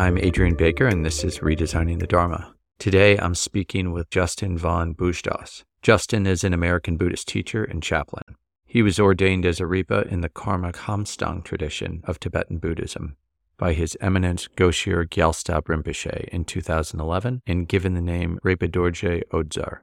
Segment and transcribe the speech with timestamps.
[0.00, 2.54] I'm Adrian Baker, and this is Redesigning the Dharma.
[2.78, 5.62] Today, I'm speaking with Justin von Bujdoss.
[5.82, 8.36] Justin is an American Buddhist teacher and chaplain.
[8.64, 13.18] He was ordained as a Repa in the Karma Kamtsang tradition of Tibetan Buddhism
[13.58, 19.80] by His Eminence Goshir Gyaltsab Rinpoche in 2011 and given the name Repa Dorje Odzar.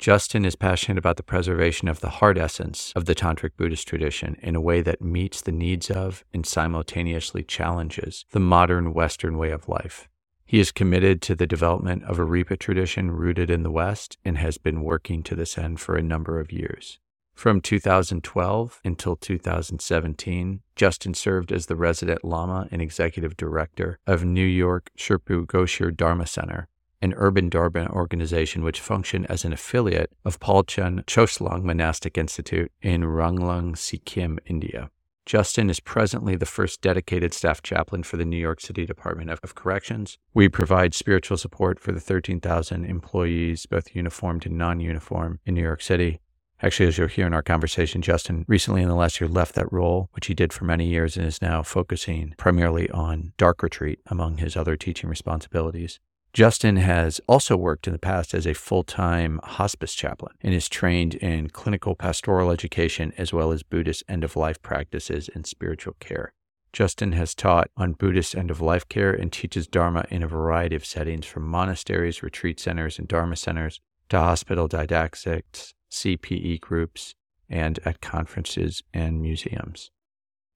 [0.00, 4.34] Justin is passionate about the preservation of the heart essence of the Tantric Buddhist tradition
[4.40, 9.50] in a way that meets the needs of and simultaneously challenges the modern Western way
[9.50, 10.08] of life.
[10.46, 14.38] He is committed to the development of a Repa tradition rooted in the West and
[14.38, 16.98] has been working to this end for a number of years.
[17.34, 24.46] From 2012 until 2017, Justin served as the resident Lama and executive director of New
[24.46, 26.68] York Sherpu Goshir Dharma Center,
[27.02, 33.02] an urban Dharma organization which functioned as an affiliate of Palchen Choslang Monastic Institute in
[33.02, 34.90] Ralang, Sikkim, India.
[35.26, 39.54] Justin is presently the first dedicated staff chaplain for the New York City Department of
[39.54, 40.18] Corrections.
[40.34, 45.62] We provide spiritual support for the 13,000 employees, both uniformed and non uniform, in New
[45.62, 46.20] York City.
[46.62, 49.72] Actually, as you'll hear in our conversation, Justin recently in the last year left that
[49.72, 54.00] role, which he did for many years, and is now focusing primarily on dark retreat
[54.06, 56.00] among his other teaching responsibilities.
[56.32, 60.68] Justin has also worked in the past as a full time hospice chaplain and is
[60.68, 65.96] trained in clinical pastoral education as well as Buddhist end of life practices and spiritual
[65.98, 66.32] care.
[66.72, 70.76] Justin has taught on Buddhist end of life care and teaches Dharma in a variety
[70.76, 77.16] of settings from monasteries, retreat centers, and Dharma centers to hospital didactics, CPE groups,
[77.48, 79.90] and at conferences and museums.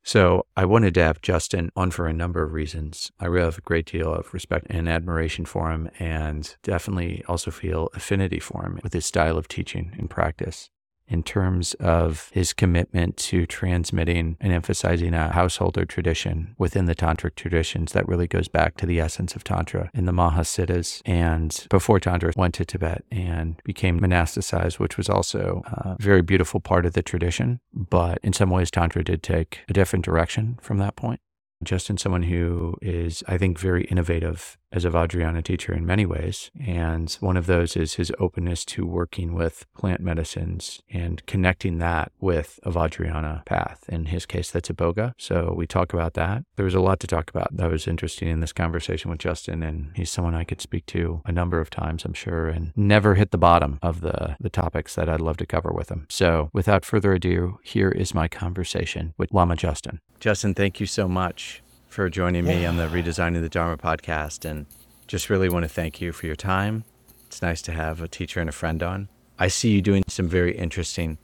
[0.07, 3.11] So I wanted to have Justin on for a number of reasons.
[3.19, 7.51] I really have a great deal of respect and admiration for him and definitely also
[7.51, 10.69] feel affinity for him with his style of teaching and practice
[11.09, 17.35] in terms of his commitment to transmitting and emphasizing a householder tradition within the tantric
[17.35, 21.03] traditions that really goes back to the essence of tantra in the mahasiddhas.
[21.05, 26.61] And before tantra went to tibet and became monasticized which was also a very beautiful
[26.61, 27.61] part of the tradition.
[27.73, 31.21] But in some ways tantra did take a different direction from that point
[31.63, 36.51] Justin, someone who is, I think, very innovative as a Vajrayana teacher in many ways.
[36.61, 42.11] And one of those is his openness to working with plant medicines and connecting that
[42.21, 43.85] with a Vajrayana path.
[43.89, 45.13] In his case, that's Iboga.
[45.17, 46.45] So we talk about that.
[46.57, 49.63] There was a lot to talk about that was interesting in this conversation with Justin.
[49.63, 53.15] And he's someone I could speak to a number of times, I'm sure, and never
[53.15, 56.07] hit the bottom of the, the topics that I'd love to cover with him.
[56.11, 60.01] So without further ado, here is my conversation with Lama Justin.
[60.19, 61.54] Justin, thank you so much
[61.95, 64.45] for joining me on the Redesigning the Dharma podcast.
[64.45, 64.67] And
[65.07, 66.83] just really want to thank you for your time.
[67.27, 69.09] It's nice to have a teacher and a friend on.
[69.39, 71.19] I see you doing some very interesting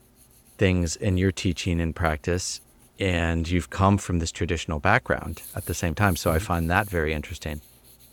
[0.57, 2.61] things in your teaching and practice,
[3.01, 6.15] and you've come from this traditional background at the same time.
[6.15, 6.45] So I mm-hmm.
[6.45, 7.59] find that very interesting.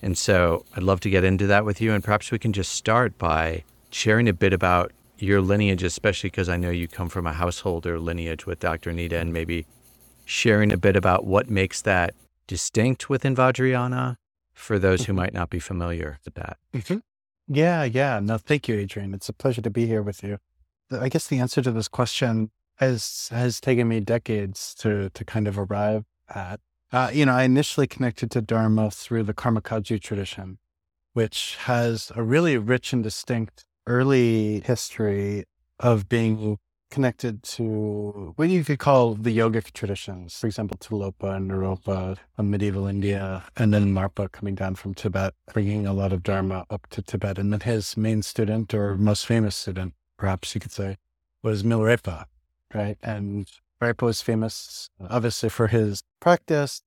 [0.02, 1.92] And so I'd love to get into that with you.
[1.92, 6.48] And perhaps we can just start by sharing a bit about your lineage, especially because
[6.48, 8.90] I know you come from a householder lineage with Dr.
[8.90, 9.64] Nida, and maybe
[10.24, 12.14] sharing a bit about what makes that
[12.48, 14.16] distinct within Vajrayana
[14.52, 15.20] for those who mm-hmm.
[15.20, 16.56] might not be familiar with that?
[16.74, 16.98] Mm-hmm.
[17.46, 18.18] Yeah, yeah.
[18.20, 19.14] No, thank you, Adrian.
[19.14, 20.38] It's a pleasure to be here with you.
[20.90, 25.46] I guess the answer to this question has has taken me decades to to kind
[25.46, 26.60] of arrive at.
[26.90, 30.58] Uh, you know, I initially connected to Dharma through the Karma Kagyu tradition,
[31.12, 35.44] which has a really rich and distinct early history
[35.78, 36.58] of being
[36.90, 42.50] connected to what you could call the yogic traditions, for example, Tilopa and Naropa from
[42.50, 46.86] medieval India, and then Marpa coming down from Tibet, bringing a lot of Dharma up
[46.90, 47.38] to Tibet.
[47.38, 50.96] And then his main student, or most famous student, perhaps you could say,
[51.42, 52.24] was Milarepa,
[52.74, 52.98] right?
[53.02, 53.50] And
[53.80, 56.82] Milarepa was famous, obviously, for his practice,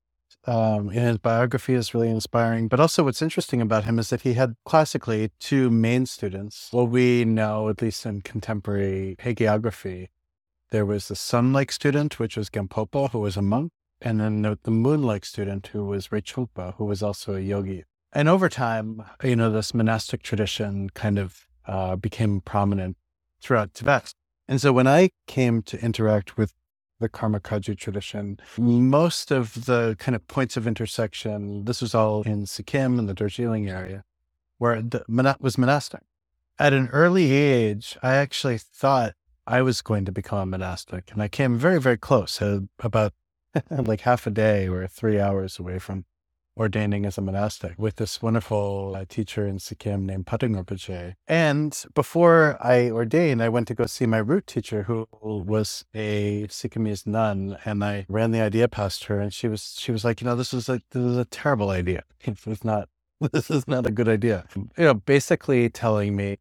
[0.46, 2.68] um, in his biography is really inspiring.
[2.68, 6.70] But also, what's interesting about him is that he had classically two main students.
[6.72, 10.08] What we know, at least in contemporary hagiography,
[10.72, 14.58] there was the sun-like student, which was Gampopa, who was a monk, and then the,
[14.64, 17.84] the moon-like student, who was Rechungpa, who was also a yogi.
[18.14, 22.98] And over time, you know, this monastic tradition kind of uh, became prominent
[23.42, 24.14] throughout Tibet.
[24.48, 26.54] And so when I came to interact with
[27.02, 28.40] the Karma Kagyu tradition.
[28.58, 33.14] Most of the kind of points of intersection, this was all in Sikkim and the
[33.14, 34.06] Darjeeling area,
[34.58, 36.02] where it was monastic.
[36.58, 39.16] At an early age, I actually thought
[39.46, 43.14] I was going to become a monastic, and I came very, very close, uh, about
[43.70, 46.06] like half a day or three hours away from
[46.58, 51.16] ordaining as a monastic with this wonderful uh, teacher in Sikkim named Patung Rinpoche.
[51.28, 56.48] And before I ordained, I went to go see my root teacher, who was a
[56.50, 60.22] Sikkimese nun, and I ran the idea past her, and she was she was like,
[60.22, 62.04] you know, this is a this is a terrible idea.
[62.26, 62.90] It's not
[63.32, 64.46] this is not a good idea.
[64.56, 66.38] You know, basically telling me,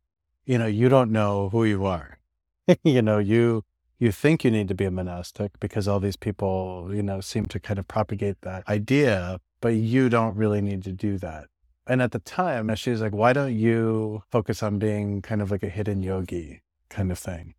[0.46, 2.18] you know, you don't know who you are.
[2.84, 3.64] you know, you
[3.98, 7.44] you think you need to be a monastic because all these people, you know, seem
[7.46, 11.46] to kind of propagate that idea, but you don't really need to do that.
[11.86, 15.62] And at the time, she's like, why don't you focus on being kind of like
[15.62, 17.54] a hidden yogi kind of thing?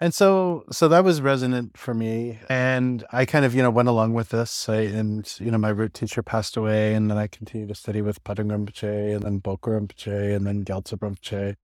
[0.00, 2.38] And so, so that was resonant for me.
[2.48, 4.68] And I kind of, you know, went along with this.
[4.68, 6.94] I, and, you know, my root teacher passed away.
[6.94, 10.64] And then I continued to study with Patung Rinpoche and then Bokar Rinpoche and then
[10.64, 11.56] Gyaltsab Rinpoche.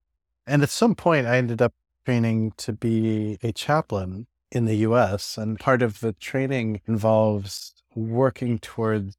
[0.45, 1.73] And at some point, I ended up
[2.05, 5.37] training to be a chaplain in the US.
[5.37, 9.15] And part of the training involves working towards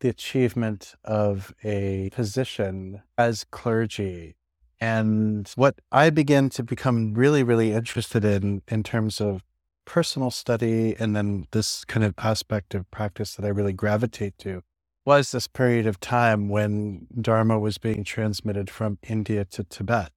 [0.00, 4.36] the achievement of a position as clergy.
[4.80, 9.42] And what I began to become really, really interested in, in terms of
[9.84, 14.62] personal study and then this kind of aspect of practice that I really gravitate to,
[15.04, 20.12] was this period of time when Dharma was being transmitted from India to Tibet.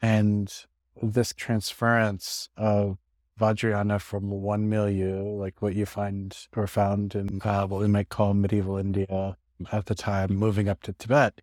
[0.00, 0.52] And
[1.02, 2.98] this transference of
[3.38, 8.08] Vajrayana from one milieu, like what you find or found in uh, what we might
[8.08, 9.36] call medieval India
[9.72, 11.40] at the time, moving up to Tibet.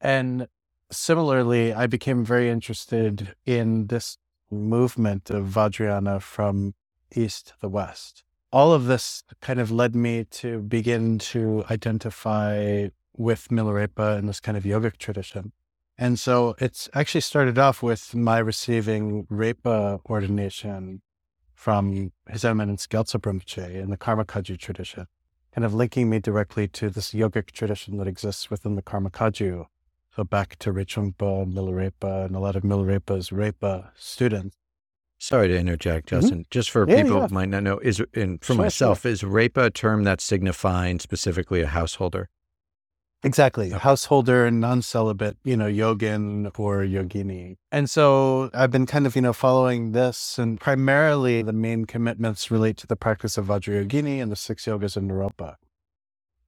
[0.00, 0.48] And
[0.90, 4.18] similarly, I became very interested in this
[4.50, 6.74] movement of Vajrayana from
[7.14, 8.24] east to the west.
[8.52, 14.40] All of this kind of led me to begin to identify with Milarepa and this
[14.40, 15.52] kind of yogic tradition.
[15.98, 21.00] And so it's actually started off with my receiving Repa ordination
[21.56, 25.06] from His Eminence Gyaltsab Rechungpa in the Karma Kagyu tradition,
[25.52, 29.66] kind of linking me directly to this yogic tradition that exists within the Karma Kagyu.
[30.14, 31.14] So back to Rinpoche,
[31.52, 34.56] Milarepa, and a lot of Milarepa's Repa students.
[35.18, 36.20] Sorry to interject, mm-hmm.
[36.20, 36.38] Justin.
[36.40, 36.48] Mm-hmm.
[36.50, 37.26] Just for yeah, people yeah.
[37.26, 39.10] who might not know, is and for sure, myself, sure.
[39.10, 42.28] is Repa a term that's signifying specifically a householder?
[43.22, 43.70] Exactly.
[43.70, 47.56] Householder, non celibate, you know, yogin or yogini.
[47.72, 52.50] And so I've been kind of, you know, following this and primarily the main commitments
[52.50, 55.56] relate to the practice of Vajrayogini and the six yogas in Naropa.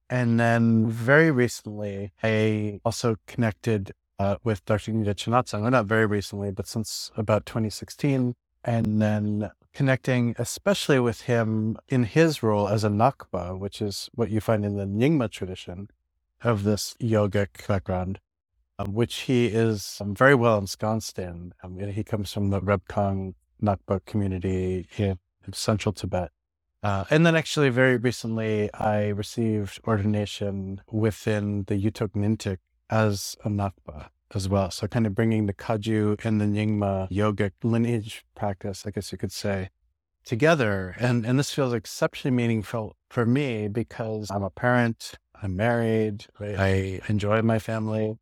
[0.09, 4.91] And then very recently, I also connected uh, with Dr.
[4.91, 5.61] Nida Chenagtsang.
[5.61, 8.35] Well, not very recently, but since about 2016.
[8.63, 14.29] And then connecting especially with him in his role as a Nakpa, which is what
[14.29, 15.89] you find in the Nyingma tradition
[16.43, 18.19] of this yogic background,
[18.77, 21.53] um, which he is um, very well ensconced in.
[21.63, 25.19] Um, he comes from the Rebkong Nakpa community in,
[25.51, 26.29] central Tibet.
[26.83, 32.59] Uh, and then actually very recently, I received ordination within the Yuthok Nyingthig
[32.89, 34.71] as a Nakpa as well.
[34.71, 39.17] So kind of bringing the Kagyu and the Nyingma yogic lineage practice, I guess you
[39.17, 39.69] could say,
[40.23, 40.95] together.
[40.99, 46.25] And, and this feels exceptionally meaningful for me because I'm a parent, I'm married.
[46.39, 48.17] I enjoy my family.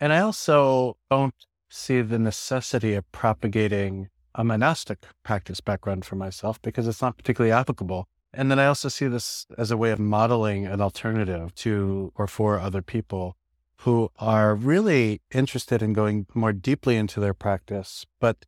[0.00, 1.34] And I also don't
[1.70, 7.52] see the necessity of propagating a monastic practice background for myself because it's not particularly
[7.52, 8.06] applicable.
[8.34, 12.26] And then I also see this as a way of modeling an alternative to or
[12.26, 13.36] for other people
[13.78, 18.46] who are really interested in going more deeply into their practice, but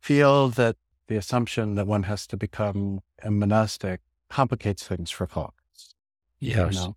[0.00, 0.76] feel that
[1.08, 5.94] the assumption that one has to become a monastic complicates things for folks.
[6.38, 6.74] Yes.
[6.74, 6.96] You know?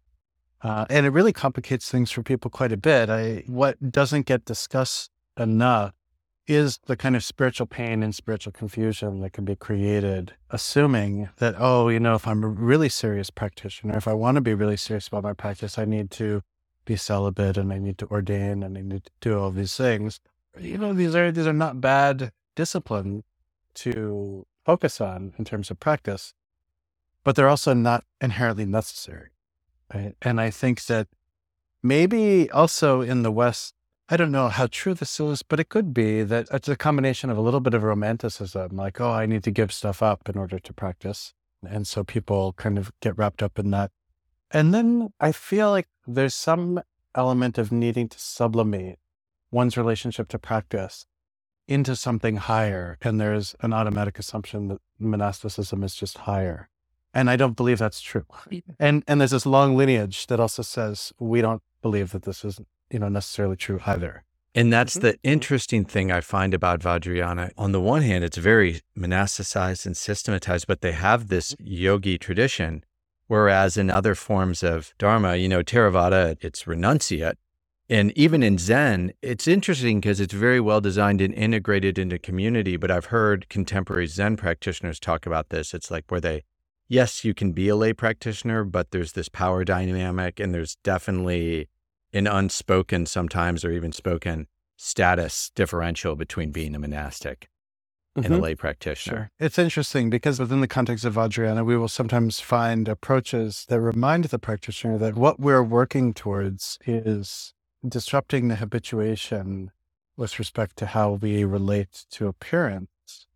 [0.61, 3.09] Uh, and it really complicates things for people quite a bit.
[3.09, 5.93] I, what doesn't get discussed enough
[6.47, 11.55] is the kind of spiritual pain and spiritual confusion that can be created, assuming that,
[11.59, 14.75] oh, you know, if I'm a really serious practitioner, if I want to be really
[14.75, 16.41] serious about my practice, I need to
[16.85, 20.19] be celibate and I need to ordain and I need to do all these things.
[20.59, 23.23] You know, these are these are not bad discipline
[23.75, 26.33] to focus on in terms of practice,
[27.23, 29.29] but they're also not inherently necessary.
[29.93, 30.15] Right.
[30.21, 31.07] And I think that
[31.81, 33.73] maybe also in the West,
[34.07, 37.29] I don't know how true this is, but it could be that it's a combination
[37.29, 40.37] of a little bit of romanticism, like, oh, I need to give stuff up in
[40.37, 41.33] order to practice.
[41.67, 43.91] And so people kind of get wrapped up in that.
[44.51, 46.81] And then I feel like there's some
[47.15, 48.99] element of needing to sublimate
[49.51, 51.05] one's relationship to practice
[51.67, 52.97] into something higher.
[53.01, 56.69] And there's an automatic assumption that monasticism is just higher.
[57.13, 58.25] And I don't believe that's true.
[58.79, 62.59] And and there's this long lineage that also says we don't believe that this is,
[62.91, 64.23] you know, necessarily true either.
[64.55, 65.07] And that's mm-hmm.
[65.07, 67.51] the interesting thing I find about Vajrayana.
[67.57, 72.83] On the one hand, it's very monasticized and systematized, but they have this yogi tradition.
[73.27, 77.35] Whereas in other forms of Dharma, you know, Theravada, it's renunciate.
[77.87, 82.75] And even in Zen, it's interesting because it's very well designed and integrated into community.
[82.75, 85.75] But I've heard contemporary Zen practitioners talk about this.
[85.75, 86.43] It's like where they,
[86.89, 91.69] yes, you can be a lay practitioner, but there's this power dynamic and there's definitely
[92.11, 97.49] an unspoken sometimes or even spoken status differential between being a monastic
[98.17, 98.25] mm-hmm.
[98.25, 98.43] and a mm-hmm.
[98.43, 99.31] lay practitioner.
[99.39, 99.47] Sure.
[99.47, 104.25] It's interesting because within the context of Vajrayana, we will sometimes find approaches that remind
[104.25, 107.53] the practitioner that what we're working towards is
[107.87, 109.71] disrupting the habituation
[110.17, 112.89] with respect to how we relate to appearance.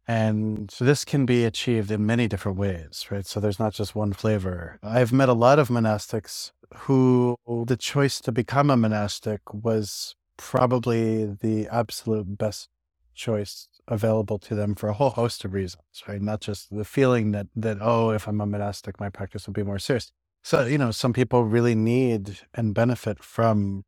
[0.08, 3.26] And so this can be achieved in many different ways, right?
[3.26, 4.80] So there's not just one flavor.
[4.84, 11.26] I've met a lot of monastics who the choice to become a monastic was probably
[11.26, 12.70] the absolute best
[13.16, 16.22] choice available to them for a whole host of reasons, right?
[16.22, 19.64] Not just the feeling that that oh, if I'm a monastic, my practice will be
[19.64, 20.12] more serious.
[20.42, 23.86] So, you know, some people really need and benefit from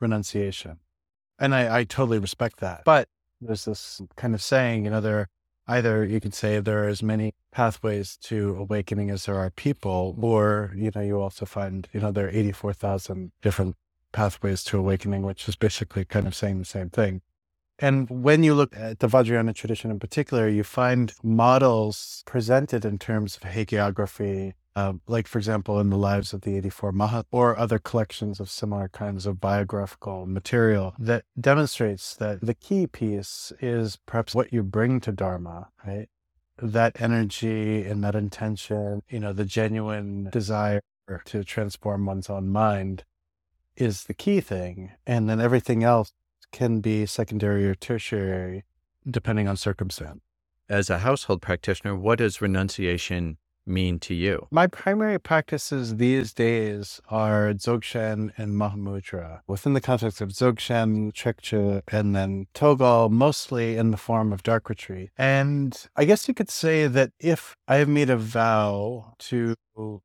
[0.00, 0.78] renunciation.
[1.38, 2.82] And I, I totally respect that.
[2.84, 3.08] But
[3.40, 5.28] there's this kind of saying, you know, there
[5.68, 10.16] either you could say there are as many pathways to awakening as there are people,
[10.20, 13.76] or, you know, you also find, you know, there are 84,000 different
[14.12, 17.20] pathways to awakening, which is basically kind of saying the same thing.
[17.78, 22.98] And when you look at the Vajrayana tradition in particular, you find models presented in
[22.98, 27.58] terms of hagiography, uh, like, for example, in the lives of the 84 Mahat or
[27.58, 33.98] other collections of similar kinds of biographical material that demonstrates that the key piece is
[34.06, 36.08] perhaps what you bring to Dharma, right?
[36.62, 40.80] That energy and that intention, you know, the genuine desire
[41.24, 43.02] to transform one's own mind
[43.76, 44.92] is the key thing.
[45.04, 46.12] And then everything else
[46.52, 48.62] can be secondary or tertiary
[49.10, 50.20] depending on circumstance.
[50.68, 53.38] As a household practitioner, what does renunciation
[53.68, 54.46] mean to you?
[54.50, 59.40] My primary practices these days are Dzogchen and Mahamudra.
[59.46, 64.68] Within the context of Dzogchen, Trekchö, and then Tögal, mostly in the form of dark
[64.68, 65.10] retreat.
[65.16, 69.54] And I guess you could say that if I have made a vow to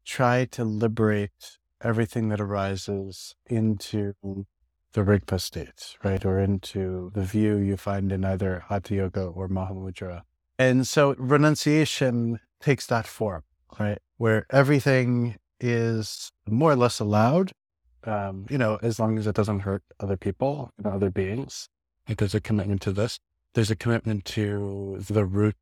[0.06, 4.14] try to liberate everything that arises into
[4.94, 6.24] the Rigpa state, right?
[6.24, 10.22] Or into the view you find in either Ati Yoga or Mahamudra.
[10.60, 13.44] And so renunciation takes that form
[13.80, 14.00] right?
[14.18, 17.52] Where everything is more or less allowed,
[18.04, 21.70] um, you know, as long as it doesn't hurt other people and other beings.
[22.08, 23.20] Like there's a commitment to this.
[23.54, 25.56] There's a commitment to the root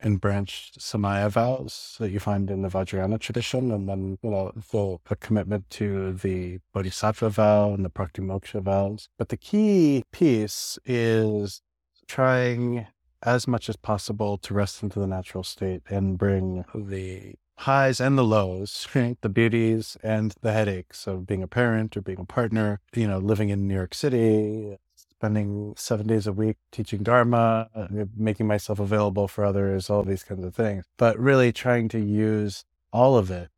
[0.00, 4.52] and branch Samaya vows that you find in the Vajrayana tradition, and then you know
[4.70, 9.08] the a commitment to the Bodhisattva vow and the Pratimoksha vows.
[9.18, 11.62] But the key piece is
[12.06, 12.86] trying
[13.22, 18.16] as much as possible to rest into the natural state and bring the highs and
[18.16, 19.20] the lows, right?
[19.20, 23.18] the beauties and the headaches of being a parent or being a partner, you know,
[23.18, 28.78] living in New York City, spending seven days a week teaching Dharma, uh, making myself
[28.78, 30.84] available for others, all these kinds of things.
[30.96, 33.48] But really trying to use all of it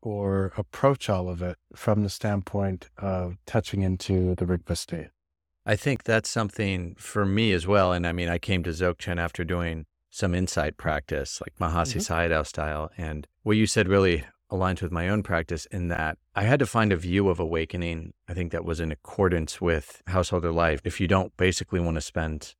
[0.00, 5.08] or approach all of it from the standpoint of touching into the Rigpa state.
[5.64, 7.92] I think that's something for me as well.
[7.92, 12.12] And I mean, I came to Dzogchen after doing some insight practice, like Mahasi mm-hmm.
[12.12, 12.90] Sayadaw style.
[12.98, 16.66] And what you said really aligns with my own practice in that I had to
[16.66, 18.12] find a view of awakening.
[18.28, 20.82] I think that was in accordance with householder life.
[20.84, 22.54] If you don't basically want to spend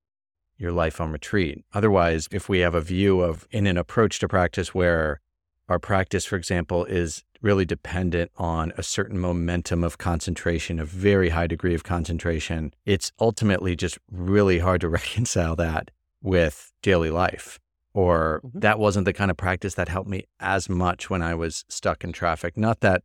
[0.56, 1.62] your life on retreat.
[1.75, 5.21] Otherwise, if we have a view of in an approach to practice where
[5.68, 11.30] our practice, for example, is really dependent on a certain momentum of concentration, a very
[11.30, 15.90] high degree of concentration, it's ultimately just really hard to reconcile that
[16.23, 17.59] with daily life.
[17.95, 18.61] Or mm-hmm.
[18.61, 22.05] that wasn't the kind of practice that helped me as much when I was stuck
[22.05, 22.57] in traffic.
[22.57, 23.02] Not that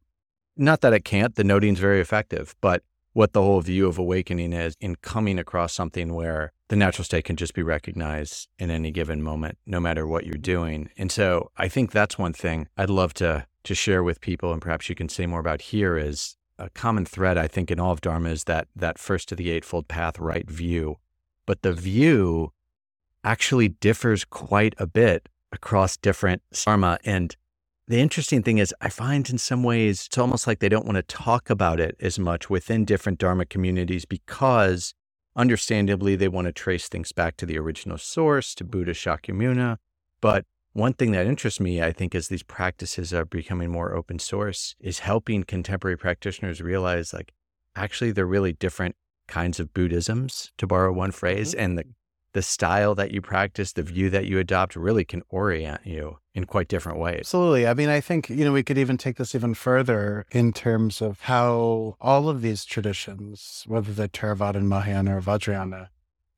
[0.60, 2.82] not that it can't, the noting's very effective, but
[3.14, 7.26] what the whole view of awakening is in coming across something where the natural state
[7.26, 10.90] can just be recognized in any given moment, no matter what you're doing.
[10.98, 14.62] And so I think that's one thing I'd love to to share with people, and
[14.62, 17.92] perhaps you can say more about here is a common thread I think in all
[17.92, 20.98] of Dharma is that that first to the eightfold path right view.
[21.46, 22.54] But the view
[23.28, 26.98] actually differs quite a bit across different dharma.
[27.04, 27.36] And
[27.86, 30.96] the interesting thing is, I find in some ways it's almost like they don't want
[30.96, 34.94] to talk about it as much within different dharma communities because,
[35.36, 39.78] understandably, they want to trace things back to the original source, to Buddha Shakyamuni.
[40.22, 44.20] But one thing that interests me, I think, as these practices are becoming more open
[44.20, 47.34] source, is helping contemporary practitioners realize like
[47.76, 48.96] actually they're really different
[49.28, 51.60] kinds of Buddhisms, to borrow one phrase, mm-hmm.
[51.60, 51.84] and the
[52.38, 56.46] the style that you practice, the view that you adopt really can orient you in
[56.46, 57.22] quite different ways.
[57.22, 57.66] Absolutely.
[57.66, 61.02] I mean, I think, you know, we could even take this even further in terms
[61.02, 65.88] of how all of these traditions, whether they're Theravada, and Mahayana, or Vajrayana,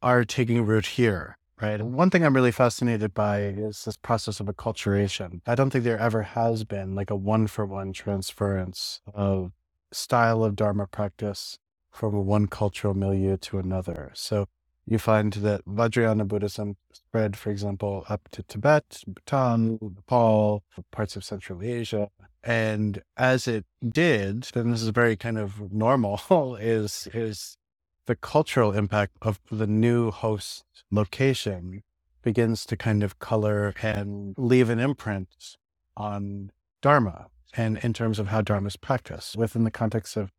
[0.01, 1.37] are taking root here.
[1.61, 1.81] Right.
[1.81, 5.41] one thing I'm really fascinated by is this process of acculturation.
[5.45, 9.51] I don't think there ever has been like a one for one transference of
[9.91, 11.59] style of Dharma practice
[11.91, 14.11] from one cultural milieu to another.
[14.13, 14.47] So
[14.89, 21.24] you find that Vajrayana Buddhism spread, for example, up to Tibet, Bhutan, Nepal, parts of
[21.24, 22.10] Central Asia.
[22.43, 26.19] And as it did, then this is very kind of normal,
[26.60, 27.58] is is
[28.08, 31.84] the cultural impact of the new host location
[32.24, 35.58] begins to kind of color and leave an imprint
[35.96, 40.31] on Dharma and in terms of how Dharma is practiced within the context of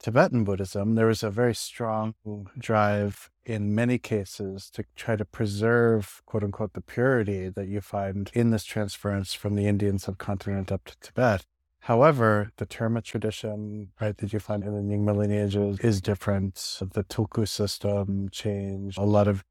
[0.00, 2.14] Tibetan Buddhism, there was a very strong
[2.56, 8.30] drive in many cases to try to preserve, quote unquote, the purity that you find
[8.32, 11.44] in this transference from the Indian subcontinent up to Tibet.
[11.80, 16.54] However, the Terma tradition, right, that you find in the Nyingma lineages is different.
[16.80, 18.98] The Tulku system changed.
[18.98, 19.44] A lot of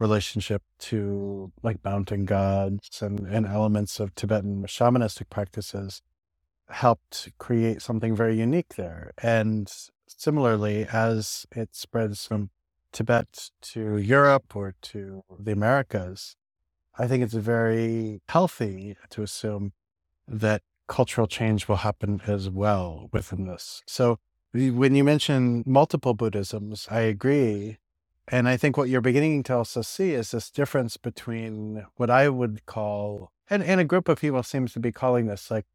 [0.00, 6.02] relationship to like mountain gods and, and elements of Tibetan shamanistic practices
[6.68, 9.12] helped create something very unique there.
[9.22, 9.72] And
[10.06, 12.50] similarly, as it spreads from
[12.92, 16.36] Tibet to Europe or to the Americas,
[16.98, 19.72] I think it's very healthy to assume
[20.28, 23.82] that cultural change will happen as well within this.
[23.86, 24.18] So
[24.52, 27.78] when you mention multiple Buddhisms, I agree.
[28.28, 32.28] And I think what you're beginning to also see is this difference between what I
[32.28, 35.66] would call, and, and a group of people seems to be calling this like,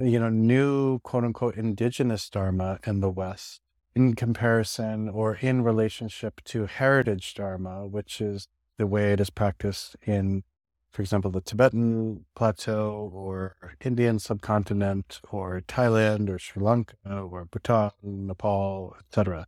[0.00, 3.60] you know, new quote unquote indigenous Dharma in the West
[3.94, 9.96] in comparison or in relationship to heritage Dharma, which is the way it is practiced
[10.06, 10.44] in,
[10.90, 17.90] for example, the Tibetan plateau or Indian subcontinent or Thailand or Sri Lanka or Bhutan,
[18.02, 19.46] Nepal, etc.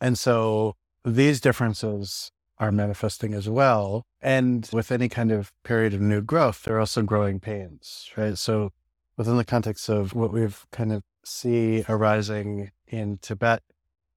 [0.00, 4.02] And so these differences are manifesting as well.
[4.20, 8.36] And with any kind of period of new growth, there are also growing pains, right?
[8.36, 8.72] So
[9.16, 13.62] within the context of what we've kind of see arising in Tibet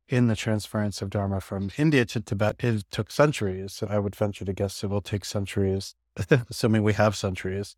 [0.08, 3.82] in the transference of Dharma from India to Tibet, it took centuries.
[3.88, 5.96] I would venture to guess it will take centuries,
[6.50, 7.76] assuming we have centuries,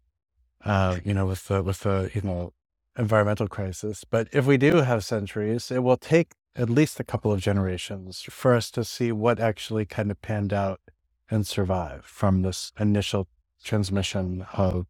[0.65, 2.53] uh, you know, with the, with the, you know,
[2.97, 4.03] environmental crisis.
[4.10, 8.23] But if we do have centuries, it will take at least a couple of generations
[8.23, 10.82] for us to see what actually kind of panned out
[11.30, 13.27] and survived from this initial
[13.63, 14.88] transmission of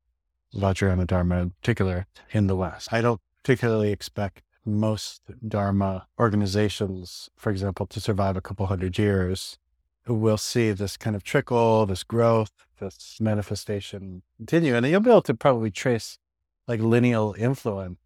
[0.56, 2.92] Vajrayana Dharma in particular in the West.
[2.92, 9.58] I don't particularly expect most Dharma organizations, for example, to survive a couple hundred years,
[10.08, 14.76] we'll see this kind of trickle, this growth, this manifestation continue.
[14.76, 16.18] And you'll be able to probably trace
[16.68, 17.98] like lineal influence.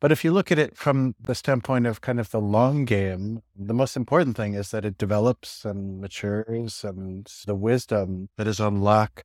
[0.00, 3.42] But if you look at it from the standpoint of kind of the long game,
[3.56, 8.58] the most important thing is that it develops and matures and the wisdom that is
[8.58, 9.22] unlocked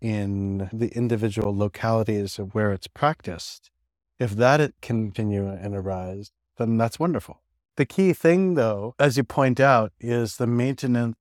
[0.00, 3.70] in the individual localities of where it's practiced
[4.18, 7.40] if that continue and arise, then that's wonderful.
[7.76, 11.16] The key thing, though, as you point out, is the maintenance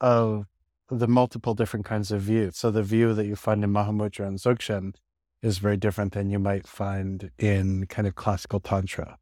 [0.00, 0.46] of
[0.88, 2.56] the multiple different kinds of views.
[2.56, 4.94] So the view that you find in Mahamudra and Dzogchen
[5.42, 9.18] is very different than you might find in kind of classical Tantra.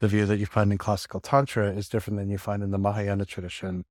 [0.00, 2.78] The view that you find in classical Tantra is different than you find in the
[2.78, 3.84] Mahayana tradition.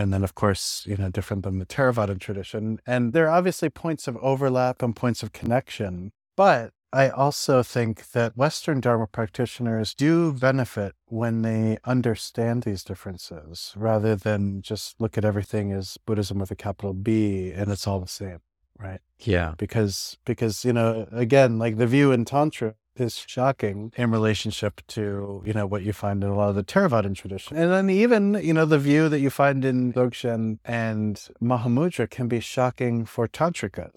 [0.00, 2.80] And then, of course, you know, different than the Theravada tradition.
[2.86, 8.10] And there are obviously points of overlap and points of connection, but I also think
[8.12, 15.18] that Western Dharma practitioners do benefit when they understand these differences rather than just look
[15.18, 18.40] at everything as Buddhism with a capital B and it's all the same,
[18.78, 19.00] right?
[19.18, 19.54] Yeah.
[19.58, 25.42] Because, because, you know, again, like the view in Tantra is shocking in relationship to,
[25.44, 27.56] you know, what you find in a lot of the Theravadan tradition.
[27.56, 32.28] And then even, you know, the view that you find in Dzogchen and Mahamudra can
[32.28, 33.96] be shocking for Tantrikas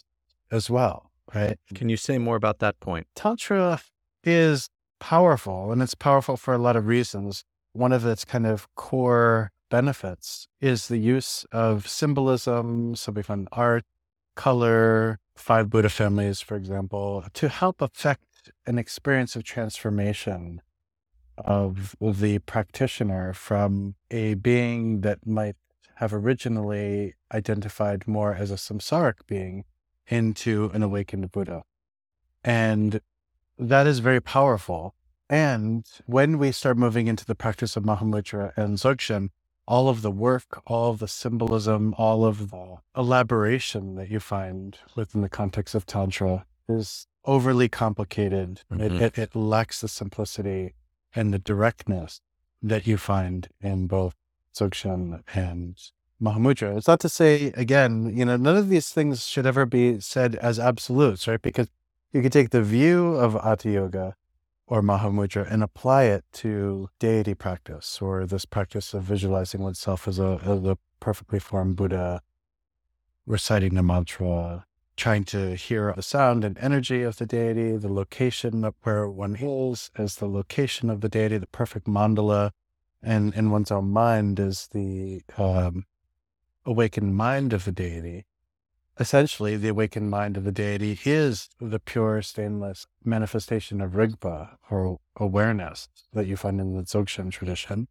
[0.51, 1.57] as well right?
[1.73, 3.07] Can you say more about that point?
[3.15, 3.81] Tantra
[4.23, 7.43] is powerful and it's powerful for a lot of reasons.
[7.73, 13.47] One of its kind of core benefits is the use of symbolism, so we find
[13.51, 13.83] art,
[14.35, 18.23] color, five Buddha families, for example, to help affect
[18.65, 20.61] an experience of transformation
[21.37, 25.55] of the practitioner from a being that might
[25.95, 29.63] have originally identified more as a samsaric being
[30.07, 31.63] into an awakened Buddha.
[32.43, 32.99] And
[33.57, 34.95] that is very powerful.
[35.29, 39.29] And when we start moving into the practice of Mahamudra and Dzogchen,
[39.65, 44.77] all of the work, all of the symbolism, all of the elaboration that you find
[44.95, 48.61] within the context of Tantra is overly complicated.
[48.71, 48.81] Mm-hmm.
[48.81, 50.73] It, it, it lacks the simplicity
[51.15, 52.21] and the directness
[52.61, 54.15] that you find in both
[54.55, 55.77] Dzogchen and
[56.21, 56.77] Mahamudra.
[56.77, 60.35] It's not to say, again, you know, none of these things should ever be said
[60.35, 61.41] as absolutes, right?
[61.41, 61.67] Because
[62.11, 64.15] you could take the view of Ati Yoga
[64.67, 70.19] or Mahamudra and apply it to deity practice or this practice of visualizing oneself as
[70.19, 72.21] a, as a perfectly formed Buddha,
[73.25, 78.63] reciting the mantra, trying to hear the sound and energy of the deity, the location
[78.63, 82.51] of where one is as the location of the deity, the perfect mandala,
[83.01, 85.85] and in one's own mind is the um,
[86.65, 88.25] awakened mind of the deity.
[88.99, 94.99] Essentially, the awakened mind of the deity is the pure, stainless manifestation of Rigpa or
[95.17, 97.87] awareness that you find in the Dzogchen tradition.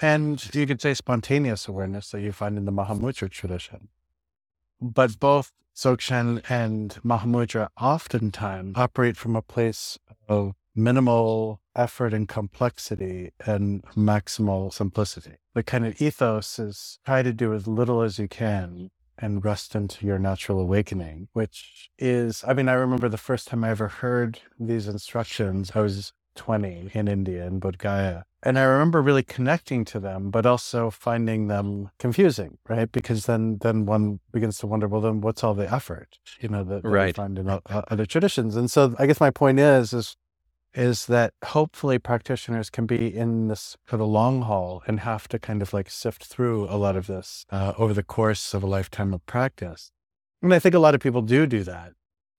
[0.00, 3.88] And you could say spontaneous awareness that you find in the Mahamudra tradition.
[4.80, 13.32] But both Dzogchen and Mahamudra oftentimes operate from a place of minimal effort and complexity
[13.44, 15.36] and maximal simplicity.
[15.54, 19.74] The kind of ethos is try to do as little as you can and rest
[19.74, 23.88] into your natural awakening, which is, I mean, I remember the first time I ever
[23.88, 28.24] heard these instructions, I was 20 in India, in Bodh Gaya.
[28.46, 32.92] And I remember really connecting to them, but also finding them confusing, right?
[32.92, 36.62] Because then, then one begins to wonder, well, then what's all the effort, you know,
[36.62, 37.16] that, that right.
[37.16, 38.54] find in other traditions?
[38.54, 40.16] And so I guess my point is, is
[40.74, 45.38] is that hopefully practitioners can be in this for the long haul and have to
[45.38, 48.66] kind of like sift through a lot of this uh, over the course of a
[48.66, 49.92] lifetime of practice.
[50.42, 51.92] And I think a lot of people do do that.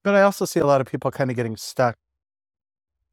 [0.04, 1.96] But I also see a lot of people kind of getting stuck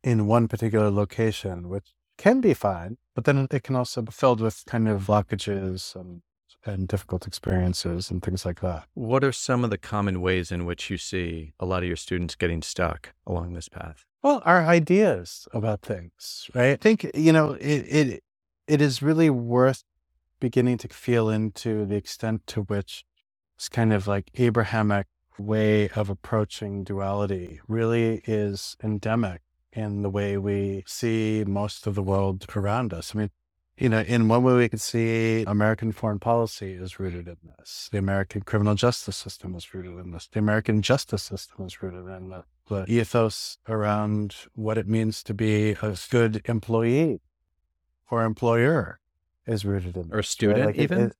[0.03, 4.41] in one particular location, which can be fine, but then it can also be filled
[4.41, 6.21] with kind of blockages and
[6.65, 8.85] and difficult experiences and things like that.
[8.93, 11.97] What are some of the common ways in which you see a lot of your
[11.97, 14.05] students getting stuck along this path?
[14.21, 16.71] Well, our ideas about things, right?
[16.71, 18.23] I think, you know, it, it,
[18.67, 19.83] it is really worth
[20.39, 23.03] beginning to feel into the extent to which
[23.57, 29.41] this kind of like Abrahamic way of approaching duality really is endemic
[29.75, 33.15] in the way we see most of the world around us.
[33.15, 33.29] I mean,
[33.77, 37.89] you know, in one way we can see American foreign policy is rooted in this.
[37.91, 40.27] The American criminal justice system is rooted in this.
[40.31, 45.33] The American justice system is rooted in the, the ethos around what it means to
[45.33, 47.21] be a good employee
[48.11, 48.99] or employer
[49.47, 50.65] is rooted in or student right?
[50.67, 51.15] like even it, it,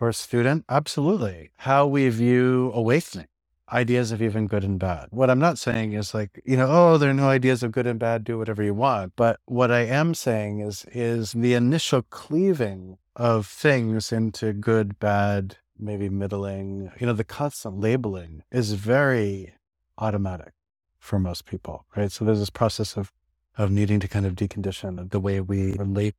[0.00, 3.26] or student absolutely how we view awakening
[3.72, 5.08] ideas of even good and bad.
[5.10, 7.86] What I'm not saying is like, you know, oh, there are no ideas of good
[7.86, 9.12] and bad, do whatever you want.
[9.16, 15.56] But what I am saying is is the initial cleaving of things into good, bad,
[15.78, 19.54] maybe middling, you know, the constant labeling is very
[19.98, 20.52] automatic
[20.98, 22.12] for most people, right?
[22.12, 23.12] So there's this process of
[23.56, 26.14] of needing to kind of decondition the way we relate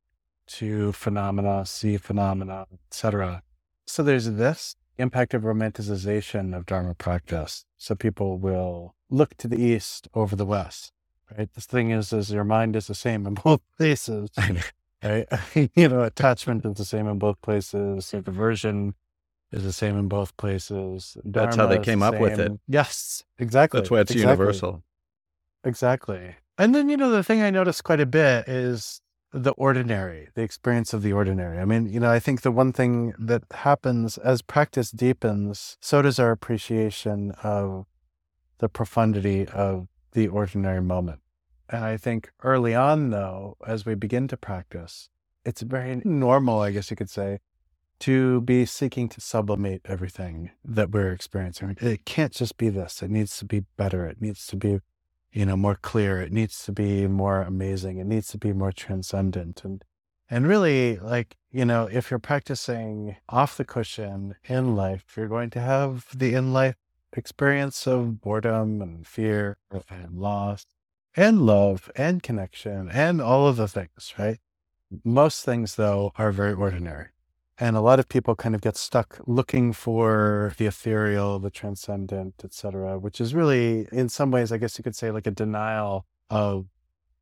[0.46, 3.42] to phenomena, see phenomena, etc.
[3.86, 7.64] So there's this impact of romanticization of Dharma practice.
[7.76, 10.92] So people will look to the east over the west.
[11.36, 11.52] Right.
[11.52, 14.30] The thing is, is your mind is the same in both places.
[15.02, 15.26] right.
[15.74, 18.10] you know, attachment is the same in both places.
[18.10, 18.94] Diversion
[19.52, 21.16] is the same in both places.
[21.28, 22.52] Dharma That's how they came up with it.
[22.68, 23.80] Yes, exactly.
[23.80, 24.30] That's why it's exactly.
[24.30, 24.82] universal.
[25.64, 26.36] Exactly.
[26.58, 29.00] And then, you know, the thing I noticed quite a bit is
[29.32, 31.58] the ordinary, the experience of the ordinary.
[31.58, 36.02] I mean, you know, I think the one thing that happens as practice deepens, so
[36.02, 37.86] does our appreciation of
[38.58, 41.20] the profundity of the ordinary moment.
[41.68, 45.08] And I think early on, though, as we begin to practice,
[45.44, 47.38] it's very normal, I guess you could say,
[48.00, 51.76] to be seeking to sublimate everything that we're experiencing.
[51.80, 53.02] It can't just be this.
[53.02, 54.06] It needs to be better.
[54.06, 54.80] It needs to be
[55.32, 56.20] you know, more clear.
[56.20, 57.98] It needs to be more amazing.
[57.98, 59.64] It needs to be more transcendent.
[59.64, 59.84] And
[60.32, 65.50] and really, like, you know, if you're practicing off the cushion in life, you're going
[65.50, 66.76] to have the in life
[67.16, 70.66] experience of boredom and fear and loss
[71.16, 74.38] and love and connection and all of the things, right?
[75.04, 77.08] Most things, though, are very ordinary.
[77.62, 82.36] And a lot of people kind of get stuck looking for the ethereal, the transcendent,
[82.42, 86.06] etc., which is really, in some ways, I guess you could say, like a denial
[86.30, 86.64] of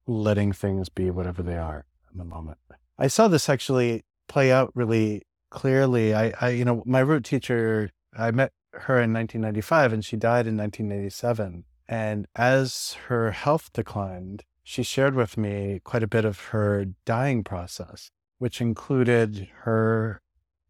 [0.07, 2.59] letting things be whatever they are in the moment.
[2.97, 6.15] I saw this actually play out really clearly.
[6.15, 10.47] I, I you know, my root teacher, I met her in 1995 and she died
[10.47, 11.65] in 1987.
[11.89, 17.43] And as her health declined, she shared with me quite a bit of her dying
[17.43, 20.21] process, which included her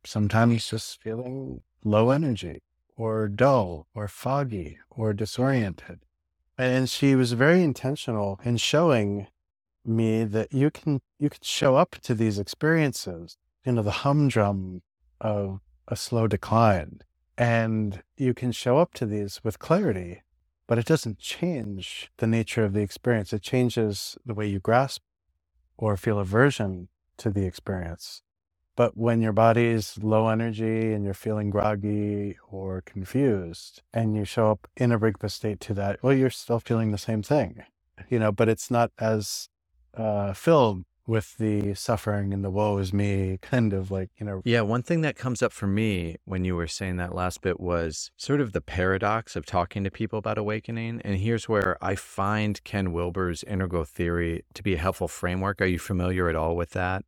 [0.05, 2.63] sometimes just feeling low energy
[2.97, 6.01] or dull or foggy or disoriented.
[6.57, 9.29] And she was very intentional in showing
[9.85, 14.83] me that you can you can show up to these experiences, you know, the humdrum
[15.21, 17.01] of a slow decline.
[17.37, 20.23] And you can show up to these with clarity,
[20.67, 23.33] but it doesn't change the nature of the experience.
[23.33, 25.03] It changes the way you grasp
[25.77, 28.23] or feel aversion to the experience.
[28.79, 34.25] But when your body is low energy and you're feeling groggy or confused and you
[34.25, 37.65] show up in a Rigpa state to that, well, you're still feeling the same thing,
[38.09, 39.49] you know, but it's not as
[39.95, 44.43] uh, filled with the suffering and the woe is me kind of like, you know.
[44.45, 44.61] Yeah.
[44.61, 48.13] One thing that comes up for me when you were saying that last bit was
[48.17, 51.03] sort of the paradox of talking to people about awakening.
[51.05, 55.61] And here's where I find Ken Wilber's integral theory to be a helpful framework.
[55.61, 57.05] Are you familiar at all with that?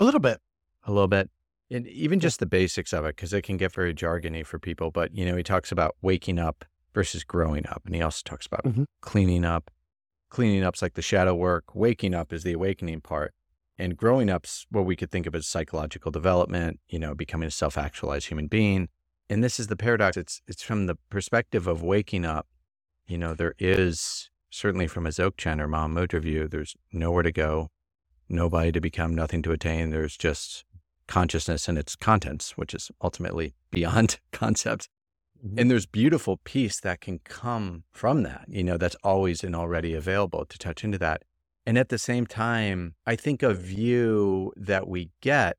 [0.00, 0.40] A little bit
[0.84, 1.30] a little bit.
[1.70, 4.90] And even just the basics of it, because it can get very jargony for people.
[4.90, 6.64] But, you know, he talks about waking up
[6.94, 7.82] versus growing up.
[7.86, 8.84] And he also talks about mm-hmm.
[9.00, 9.70] cleaning up.
[10.30, 11.74] Cleaning up's like the shadow work.
[11.74, 13.34] Waking up is the awakening part.
[13.78, 17.52] And growing up's what we could think of as psychological development, you know, becoming a
[17.52, 18.88] self actualized human being.
[19.28, 20.16] And this is the paradox.
[20.16, 22.46] It's it's from the perspective of waking up.
[23.06, 27.68] You know, there is certainly from a Dzogchen or Mahamudra view, there's nowhere to go,
[28.28, 29.90] nobody to become, nothing to attain.
[29.90, 30.64] There's just
[31.10, 34.88] consciousness and its contents, which is ultimately beyond concept.
[35.44, 35.58] Mm-hmm.
[35.58, 39.92] And there's beautiful peace that can come from that, you know, that's always and already
[39.94, 41.22] available to touch into that.
[41.66, 45.56] And at the same time, I think a view that we get,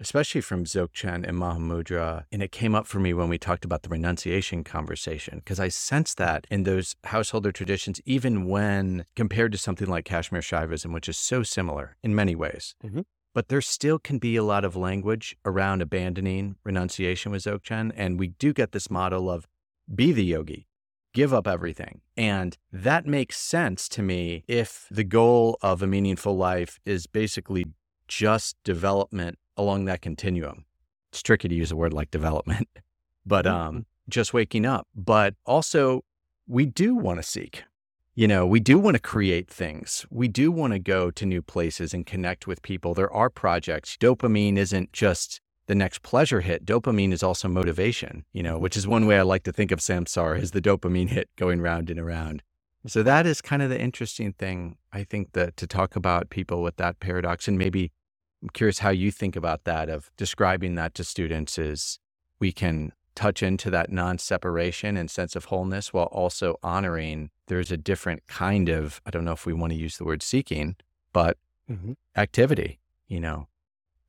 [0.00, 3.82] especially from Dzogchen and Mahamudra, and it came up for me when we talked about
[3.82, 9.58] the renunciation conversation, because I sense that in those householder traditions, even when compared to
[9.58, 12.74] something like Kashmir Shaivism, which is so similar in many ways.
[12.84, 13.02] Mm-hmm
[13.38, 17.92] but there still can be a lot of language around abandoning renunciation with Dzogchen.
[17.94, 19.46] And we do get this model of
[19.94, 20.66] be the yogi,
[21.14, 22.00] give up everything.
[22.16, 27.66] And that makes sense to me if the goal of a meaningful life is basically
[28.08, 30.64] just development along that continuum.
[31.12, 32.66] It's tricky to use a word like development,
[33.24, 33.54] but mm-hmm.
[33.56, 34.88] um, just waking up.
[34.96, 36.02] But also,
[36.48, 37.62] we do want to seek
[38.18, 40.04] you know, we do want to create things.
[40.10, 42.92] We do want to go to new places and connect with people.
[42.92, 43.96] There are projects.
[43.96, 46.66] Dopamine isn't just the next pleasure hit.
[46.66, 49.78] Dopamine is also motivation, you know, which is one way I like to think of
[49.78, 52.42] samsara as the dopamine hit going round and around.
[52.88, 56.60] So that is kind of the interesting thing, I think, that to talk about people
[56.60, 57.46] with that paradox.
[57.46, 57.92] And maybe
[58.42, 62.00] I'm curious how you think about that of describing that to students is
[62.40, 67.76] we can touch into that non-separation and sense of wholeness while also honoring there's a
[67.76, 70.76] different kind of i don't know if we want to use the word seeking
[71.12, 71.36] but
[71.68, 71.94] mm-hmm.
[72.16, 72.78] activity
[73.08, 73.48] you know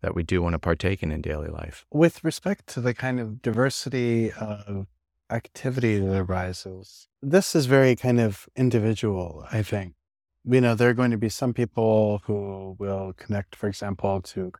[0.01, 3.19] that we do want to partake in in daily life with respect to the kind
[3.19, 4.85] of diversity of
[5.31, 9.95] activity that arises this is very kind of individual i think
[10.45, 14.51] you know there are going to be some people who will connect for example to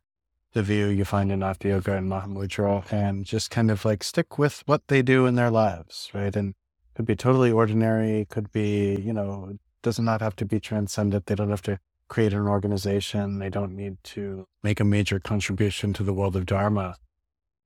[0.52, 4.38] the view you find in Ati Yoga and Mahamudra and just kind of like stick
[4.38, 6.34] with what they do in their lives, right?
[6.34, 6.54] And
[6.94, 11.26] could be totally ordinary, could be, you know, does not have to be transcendent.
[11.26, 13.38] They don't have to create an organization.
[13.38, 16.96] They don't need to make a major contribution to the world of Dharma.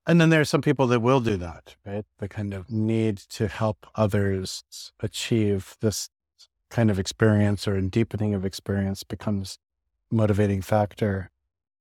[0.06, 2.04] And then there are some people that will do that, right?
[2.18, 4.62] The kind of need to help others
[5.00, 6.10] achieve this
[6.70, 9.58] kind of experience or in deepening of experience becomes
[10.10, 11.30] motivating factor.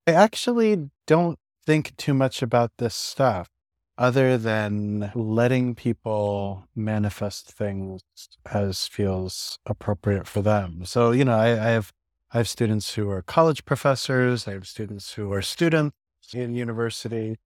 [0.06, 3.48] I actually don't think too much about this stuff
[3.98, 8.02] other than letting people manifest things
[8.52, 10.84] as feels appropriate for them.
[10.86, 11.92] So, you know, I, I have
[12.34, 15.96] I have students who are college professors, I have students who are students
[16.34, 17.38] in university,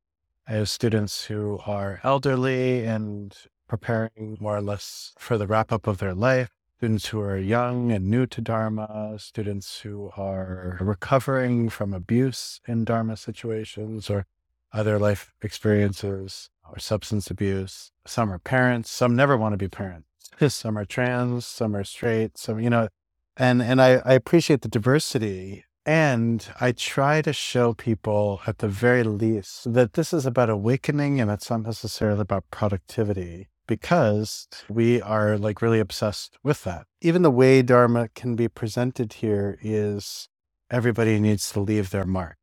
[0.48, 3.36] I have students who are elderly and
[3.68, 7.92] preparing more or less for the wrap up of their life students who are young
[7.92, 14.28] and new to Dharma, students who are recovering from abuse in Dharma situations or
[14.72, 17.92] other life experiences or substance abuse.
[18.06, 20.06] Some are parents, some never want to be parents.
[20.50, 22.90] Some are trans, some are straight, some, you know,
[23.38, 25.66] and, and I, I appreciate the diversity.
[25.84, 31.20] And I try to show people at the very least that this is about awakening
[31.20, 36.88] and it's not necessarily about productivity because we are like really obsessed with that.
[37.02, 40.30] Even the way Dharma can be presented here is
[40.72, 42.38] everybody needs to leave their mark.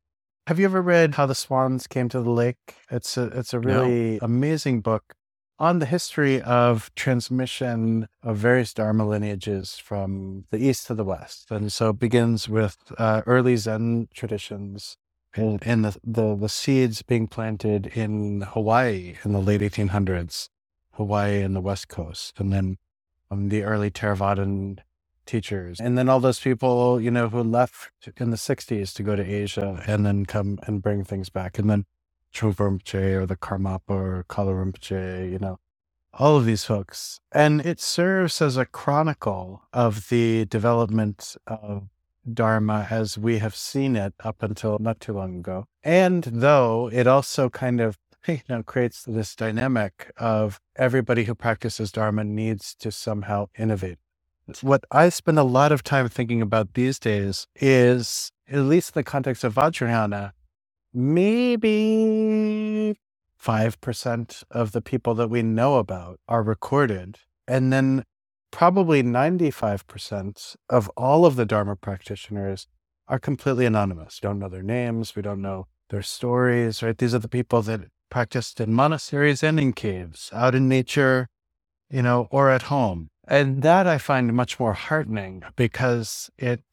[0.47, 2.75] Have you ever read How the Swans Came to the Lake?
[2.91, 4.19] It's a it's a really no.
[4.21, 5.15] amazing book
[5.57, 11.49] on the history of transmission of various Dharma lineages from the east to the west.
[11.49, 14.97] And so it begins with uh, early Zen traditions
[15.33, 20.49] and, and the, the, the seeds being planted in Hawaii in the late 1800s,
[20.95, 22.77] Hawaii and the West Coast, and then
[23.29, 24.79] um, the early Theravadan
[25.25, 29.15] teachers, and then all those people, you know, who left in the 60s to go
[29.15, 31.85] to Asia and then come and bring things back, and then
[32.33, 35.57] Rinpoche or the Karmapa or Kalu Rinpoche, you know,
[36.13, 37.19] all of these folks.
[37.31, 41.89] And it serves as a chronicle of the development of
[42.31, 45.67] Dharma as we have seen it up until not too long ago.
[45.83, 47.97] And though it also kind of
[48.27, 53.97] you know creates this dynamic of everybody who practices Dharma needs to somehow innovate.
[54.61, 58.99] What I spend a lot of time thinking about these days is, at least in
[58.99, 60.31] the context of Vajrayana,
[60.93, 62.95] maybe
[63.43, 67.17] 5% of the people that we know about are recorded.
[67.47, 68.05] And then
[68.51, 72.67] probably 95% of all of the Dharma practitioners
[73.07, 74.19] are completely anonymous.
[74.21, 75.15] We don't know their names.
[75.15, 76.97] We don't know their stories, right?
[76.97, 81.27] These are the people that practiced in monasteries and in caves, out in nature,
[81.89, 83.09] you know, or at home.
[83.27, 86.63] And that I find much more heartening because it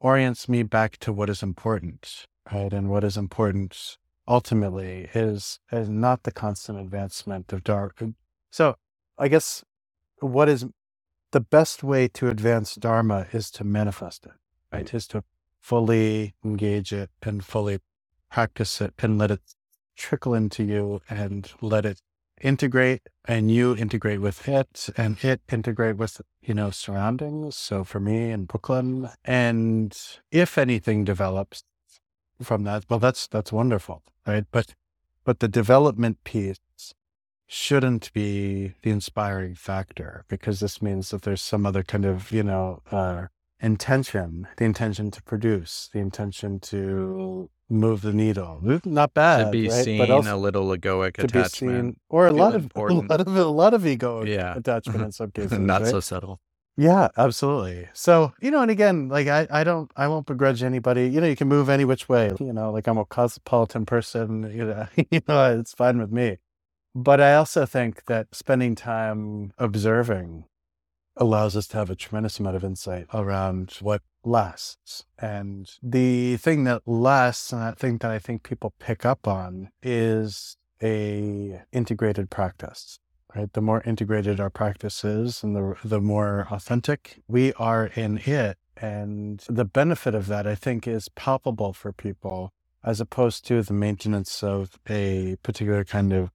[0.00, 2.72] orients me back to what is important, right?
[2.72, 7.92] And what is important ultimately is is not the constant advancement of Dharma.
[8.00, 8.06] Uh,
[8.50, 8.76] so
[9.18, 9.64] I guess
[10.20, 10.66] what is
[11.32, 14.32] the best way to advance Dharma is to manifest it,
[14.72, 14.92] right?
[14.92, 15.24] Is to
[15.60, 17.80] fully engage it and fully
[18.30, 19.40] practice it and let it
[19.96, 22.00] trickle into you and let it
[22.40, 28.00] integrate and you integrate with it and it integrate with you know surroundings so for
[28.00, 29.08] me in brooklyn.
[29.24, 29.96] And
[30.30, 31.64] if anything develops
[32.42, 34.44] from that well that's that's wonderful right?
[34.50, 34.74] But
[35.24, 36.58] but the development piece
[37.46, 42.42] shouldn't be the inspiring factor because this means that there's some other kind of you
[42.42, 43.26] know uh,
[43.60, 49.68] intention the intention to produce the intention to move the needle not bad to be
[49.68, 49.84] right?
[49.84, 53.10] seen a little egoic to be attachment seen or a lot of a important.
[53.10, 54.54] lot of a lot of ego Yeah.
[54.56, 55.90] attachment in some cases not right?
[55.90, 56.40] so subtle
[56.76, 57.88] Yeah, absolutely.
[57.92, 61.06] So, you know, and again, like I, I don't, I won't begrudge anybody.
[61.08, 62.32] You know, you can move any which way.
[62.40, 64.42] You know, like I'm a cosmopolitan person.
[64.58, 66.38] You know, you know, it's fine with me.
[66.94, 70.46] But I also think that spending time observing
[71.16, 75.04] allows us to have a tremendous amount of insight around what lasts.
[75.18, 79.70] And the thing that lasts, and that thing that I think people pick up on,
[79.82, 82.98] is a integrated practice
[83.34, 83.52] right?
[83.52, 88.58] The more integrated our practice is and the, the more authentic we are in it.
[88.76, 93.72] And the benefit of that, I think, is palpable for people as opposed to the
[93.72, 96.30] maintenance of a particular kind of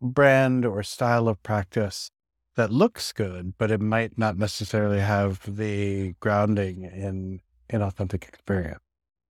[0.00, 2.10] brand or style of practice
[2.56, 8.80] that looks good, but it might not necessarily have the grounding in in authentic experience.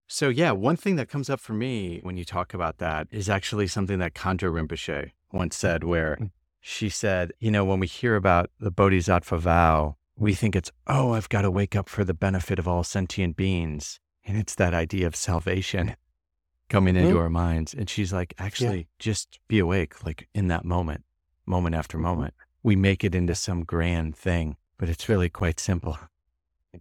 [0.07, 3.29] So yeah, one thing that comes up for me when you talk about that is
[3.29, 6.31] actually something that Khandro Rinpoche once said, where Mm.
[6.59, 11.13] she said, you know, when we hear about the Bodhisattva vow, we think it's, oh,
[11.13, 13.99] I've got to wake up for the benefit of all sentient beings.
[14.25, 15.95] And it's that idea of salvation
[16.69, 17.19] coming into Mm.
[17.21, 17.73] our minds.
[17.73, 21.05] And she's like, actually, just be awake, like in that moment,
[21.45, 22.01] moment after Mhm.
[22.01, 22.33] moment.
[22.63, 25.97] We make it into some grand thing, but it's really quite simple.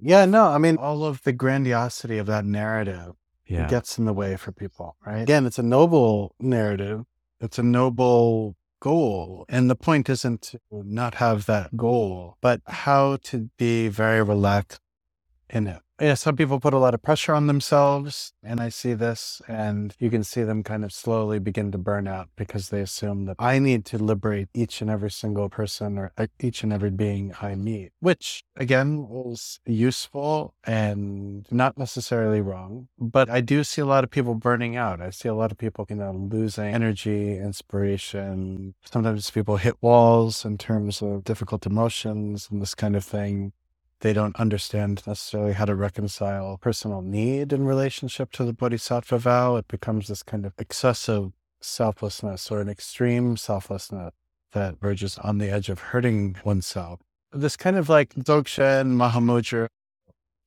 [0.01, 3.15] Yeah, no, I mean, all of the grandiosity of that narrative
[3.47, 3.69] Yeah.
[3.69, 5.23] gets in the way for people, right?
[5.23, 7.05] Again, it's a noble narrative.
[7.41, 9.45] It's a noble goal.
[9.49, 14.81] And the point isn't to not have that goal, but how to be very relaxed
[15.53, 15.81] in it.
[16.01, 19.95] Yeah, some people put a lot of pressure on themselves, and I see this, and
[20.01, 23.37] you can see them kind of slowly begin to burn out because they assume that
[23.39, 27.33] I need to liberate each and every single person or uh, each and every being
[27.41, 32.89] I meet, which again is useful and not necessarily wrong.
[32.99, 35.01] But I do see a lot of people burning out.
[35.01, 38.75] I see a lot of people, you know, losing energy, inspiration.
[38.85, 43.53] Sometimes people hit walls in terms of difficult emotions and this kind of thing
[44.03, 49.57] they don't understand necessarily how to reconcile personal need in relationship to the bodhisattva vow.
[49.57, 54.13] It becomes this kind of excessive selflessness or an extreme selflessness
[54.53, 57.01] that verges on the edge of hurting oneself.
[57.33, 59.69] This kind of like Dzogchen, Mahamudra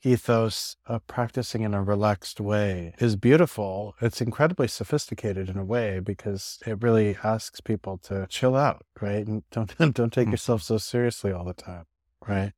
[0.03, 3.95] ethos of practicing in a relaxed way is beautiful.
[4.01, 9.25] It's incredibly sophisticated in a way because it really asks people to chill out, right?
[9.25, 10.31] And don't don't take Mm.
[10.31, 11.85] yourself so seriously all the time,
[12.27, 12.51] right?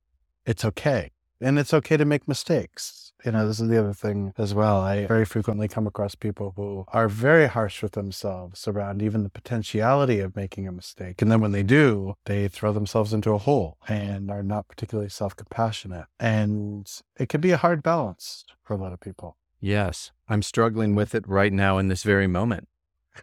[0.47, 1.11] It's okay.
[1.39, 3.11] And it's okay to make mistakes.
[3.23, 4.79] You know, this is the other thing as well.
[4.79, 9.29] I very frequently come across people who are very harsh with themselves around even the
[9.29, 11.21] potentiality of making a mistake.
[11.21, 15.09] And then when they do, they throw themselves into a hole and are not particularly
[15.09, 16.05] self compassionate.
[16.19, 16.89] And
[17.19, 19.37] it can be a hard balance for a lot of people.
[19.59, 20.11] Yes.
[20.29, 22.67] I'm struggling with it right now in this very moment.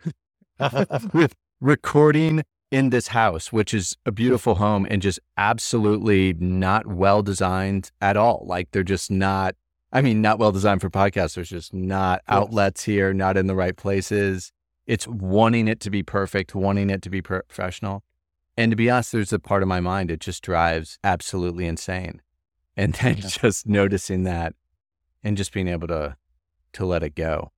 [1.12, 2.44] with recording
[2.74, 8.16] in this house, which is a beautiful home and just absolutely not well designed at
[8.16, 8.44] all.
[8.48, 9.54] Like they're just not,
[9.92, 11.36] I mean, not well designed for podcasts.
[11.36, 14.50] There's just not outlets here, not in the right places.
[14.88, 18.02] It's wanting it to be perfect, wanting it to be professional.
[18.56, 22.20] And to be honest, there's a part of my mind, it just drives absolutely insane.
[22.76, 23.28] And then yeah.
[23.28, 24.52] just noticing that
[25.22, 26.16] and just being able to
[26.72, 27.52] to let it go.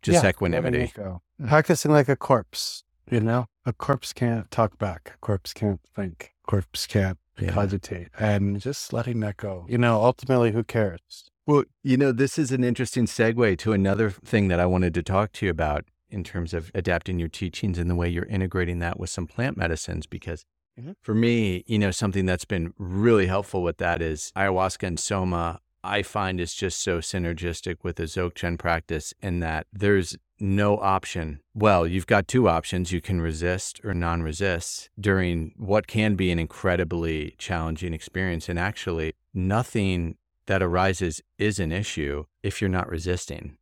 [0.00, 0.92] Just yeah, equanimity.
[0.94, 1.22] Go.
[1.44, 3.46] Practicing like a corpse, you know?
[3.68, 5.12] A corpse can't talk back.
[5.14, 6.32] A corpse can't think.
[6.42, 7.50] A corpse can't yeah.
[7.50, 8.08] cogitate.
[8.18, 9.66] And just letting that go.
[9.68, 11.30] You know, ultimately who cares?
[11.46, 15.02] Well, you know, this is an interesting segue to another thing that I wanted to
[15.02, 18.78] talk to you about in terms of adapting your teachings and the way you're integrating
[18.78, 20.46] that with some plant medicines because
[20.80, 20.92] mm-hmm.
[21.02, 25.60] for me, you know, something that's been really helpful with that is ayahuasca and soma
[25.84, 31.40] I find is just so synergistic with the Dzogchen practice in that there's no option.
[31.54, 32.92] Well, you've got two options.
[32.92, 38.48] You can resist or non resist during what can be an incredibly challenging experience.
[38.48, 40.16] And actually, nothing
[40.46, 43.57] that arises is an issue if you're not resisting.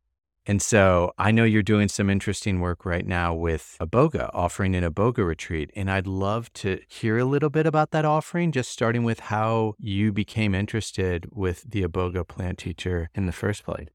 [0.49, 4.89] And so I know you're doing some interesting work right now with Iboga, offering an
[4.89, 5.71] Iboga retreat.
[5.75, 9.75] And I'd love to hear a little bit about that offering, just starting with how
[9.77, 13.89] you became interested with the Iboga plant teacher in the first place.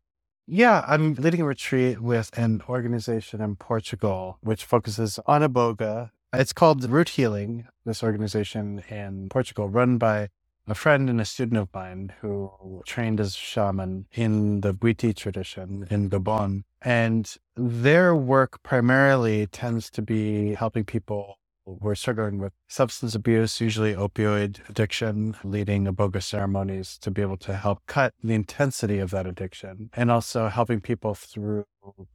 [0.46, 6.10] Yeah, I'm leading a retreat with an organization in Portugal which focuses on Iboga.
[6.34, 10.28] It's called Root Healing, this organization in Portugal, run by
[10.66, 15.86] a friend and a student of mine who trained as shaman in the Bwiti tradition
[15.90, 16.62] in Gabon.
[16.80, 23.60] And their work primarily tends to be helping people who are struggling with substance abuse,
[23.60, 29.10] usually opioid addiction, leading iboga ceremonies to be able to help cut the intensity of
[29.10, 31.64] that addiction, and also helping people through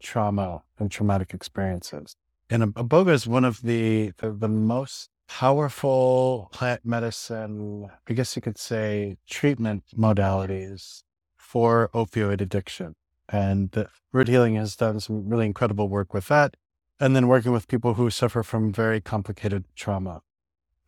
[0.01, 2.15] trauma and traumatic experiences.
[2.49, 8.41] And iboga is one of the, the, the most powerful plant medicine, I guess you
[8.41, 11.03] could say, treatment modalities
[11.35, 12.95] for opioid addiction.
[13.29, 16.55] And the root healing has done some really incredible work with that.
[16.99, 20.21] And then working with people who suffer from very complicated trauma.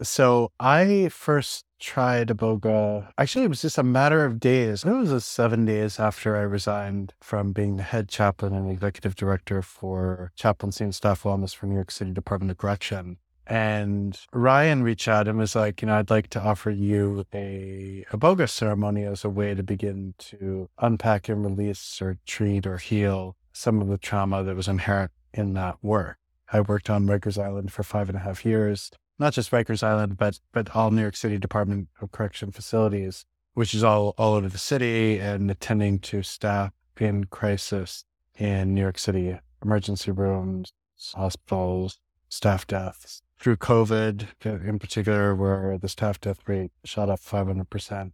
[0.01, 3.11] So I first tried Iboga.
[3.17, 4.85] Actually, it was just a matter of days.
[4.85, 9.15] It was uh, seven days after I resigned from being the head chaplain and executive
[9.15, 13.17] director for chaplaincy and staff wellness for New York City Department of Correction.
[13.49, 18.05] And Ryan reached out and was like, you know, I'd like to offer you a,
[18.11, 22.77] a Iboga ceremony as a way to begin to unpack and release or treat or
[22.77, 26.17] heal some of the trauma that was inherent in that work.
[26.53, 30.17] I worked on Rikers Island for five and a half years, not just Rikers Island,
[30.17, 33.25] but but all New York City Department of Correction facilities,
[33.55, 38.05] which is all all over the city and attending to staff in crisis
[38.37, 40.71] in New York City emergency rooms,
[41.15, 47.19] hospitals, staff deaths, through COVID uh, in particular, where the staff death rate shot up
[47.19, 48.11] 500%.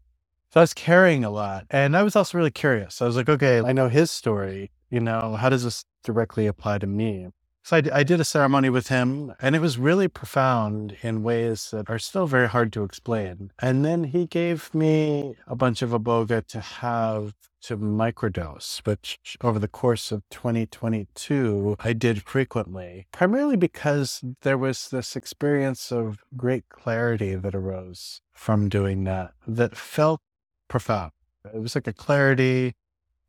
[0.56, 1.66] So I was carrying a lot.
[1.70, 3.02] And I was also really curious.
[3.02, 4.72] I was like, okay, I know his story.
[4.90, 7.28] You know, how does this directly apply to me?
[7.64, 11.72] So I, I, did a ceremony with him, and it was really profound in ways
[11.72, 13.52] that are still very hard to explain.
[13.60, 17.34] And then he gave me a bunch of iboga to have
[17.66, 24.89] to microdose, which over the course of 2022, I did frequently, primarily because there was
[24.89, 30.22] this experience of great clarity that arose from doing that that felt
[30.68, 31.11] profound.
[31.53, 32.74] It was like a clarity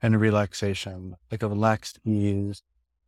[0.03, 2.63] and a relaxation, like a relaxed ease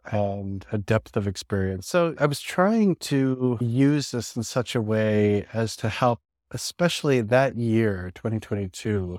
[0.06, 1.86] and a depth of experience.
[1.86, 6.20] So I was trying to use this in such a way as to help,
[6.50, 9.18] especially that year, 2022,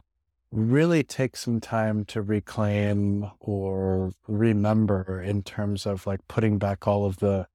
[0.52, 7.06] really take some time to reclaim or remember in terms of like putting back all
[7.06, 7.47] of the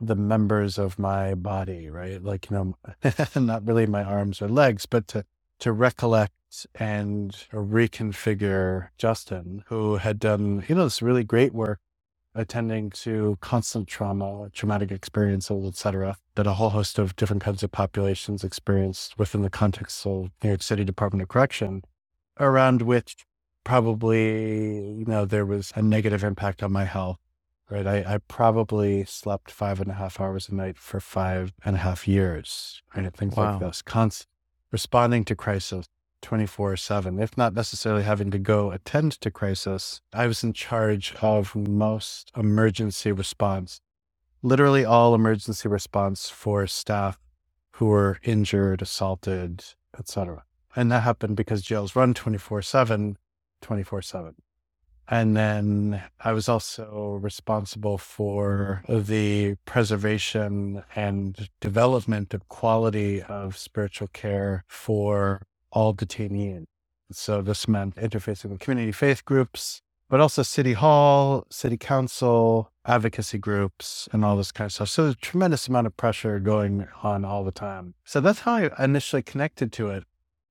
[0.00, 4.86] the members of my body right like you know not really my arms or legs
[4.86, 5.24] but to
[5.58, 6.32] to recollect
[6.74, 11.78] and reconfigure Justin who had done you know this really great work
[12.34, 17.72] attending to constant trauma, traumatic experiences, etc., that a whole host of different kinds of
[17.72, 21.82] populations experienced within the context of New York City Department of Correction,
[22.40, 23.24] around which
[23.62, 27.18] probably, you know, there was a negative impact on my health.
[27.70, 27.86] Right.
[27.86, 31.78] I, I probably slept five and a half hours a night for five and a
[31.78, 32.82] half years.
[32.96, 33.14] Right.
[33.14, 33.52] Things wow.
[33.52, 33.80] like this.
[33.80, 34.26] Constant
[34.72, 35.86] responding to crisis
[36.22, 40.00] 24 7, if not necessarily having to go attend to crisis.
[40.12, 43.80] I was in charge of most emergency response,
[44.42, 47.18] literally all emergency response for staff
[47.72, 49.64] who were injured, assaulted,
[49.98, 50.44] etc.
[50.76, 53.16] And that happened because jails run 24 7,
[53.60, 54.34] 24 7.
[55.12, 64.06] And then I was also responsible for the preservation and development of quality of spiritual
[64.12, 65.42] care for
[65.72, 66.66] all detainees.
[67.10, 73.38] So this meant interfacing with community faith groups, but also city hall, city council, advocacy
[73.38, 74.90] groups, and all this kind of stuff.
[74.90, 77.94] So there's a tremendous amount of pressure going on all the time.
[78.04, 80.04] So that's how I initially connected to it.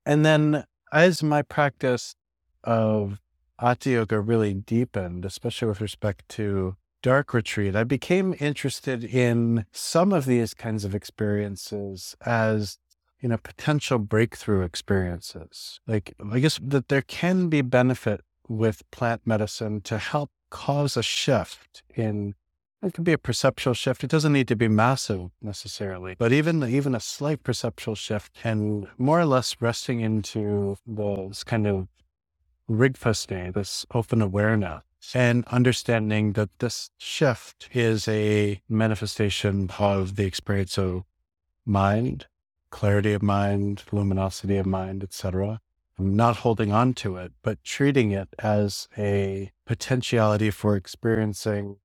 [0.10, 2.16] And then as my practice
[2.64, 3.20] of
[3.60, 10.12] Ati Yoga really deepened, especially with respect to dark retreat, I became interested in some
[10.12, 12.80] of these kinds of experiences as
[13.22, 15.80] you know potential breakthrough experiences.
[15.86, 21.03] Like I guess that there can be benefit with plant medicine to help cause a
[21.03, 22.34] shift in
[22.82, 24.04] it can be a perceptual shift.
[24.04, 28.88] It doesn't need to be massive necessarily, but even even a slight perceptual shift and
[28.98, 31.88] more or less resting into this kind of
[32.70, 34.82] rigpa state, this open awareness,
[35.14, 41.04] and understanding that this shift is a manifestation of the experience of
[41.66, 42.28] mind,
[42.70, 45.60] clarity of mind, luminosity of mind, etc.
[45.98, 51.78] Not holding on to it, but treating it as a potentiality for experiencing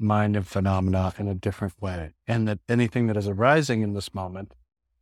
[0.00, 2.14] mind and phenomena in a different way.
[2.26, 4.54] And that anything that is arising in this moment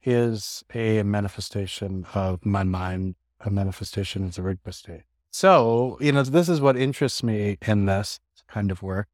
[0.02, 5.02] is a manifestation of my mind, a manifestation of the Rigpa state.
[5.30, 9.08] So, you know, this is what interests me in this kind of work.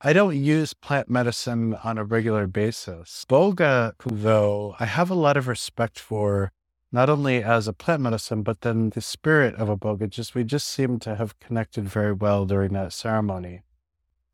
[0.00, 3.24] I don't use plant medicine on a regular basis.
[3.28, 6.52] Iboga, though, I have a lot of respect for
[6.92, 10.08] not only as a plant medicine, but then the spirit of Iboga.
[10.10, 13.62] Just we just seem to have connected very well during that ceremony.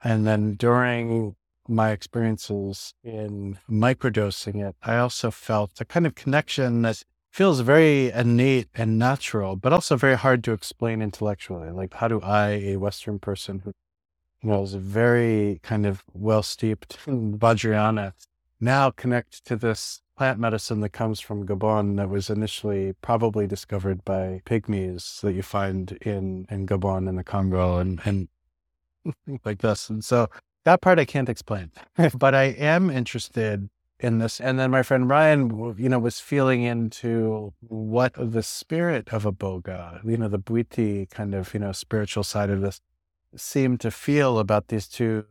[0.02, 1.36] And then during
[1.68, 8.10] my experiences in microdosing it, I also felt a kind of connection that feels very
[8.10, 11.70] innate and natural, but also very hard to explain intellectually.
[11.70, 13.72] Like, how do I, a Western person who
[14.42, 18.14] you know, is very kind of well steeped in Vajrayana,
[18.58, 24.04] now connect to this plant medicine that comes from Gabon that was initially probably discovered
[24.04, 28.28] by pygmies that you find in, in Gabon and the Congo and, and
[29.44, 29.90] like this.
[29.90, 30.28] And so
[30.64, 31.70] that part I can't explain,
[32.18, 34.40] but I am interested in this.
[34.40, 40.02] And then my friend Ryan, you know, was feeling into what the spirit of iboga,
[40.04, 42.80] you know, the Bwiti kind of, you know, spiritual side of this
[43.36, 45.24] seemed to feel about these two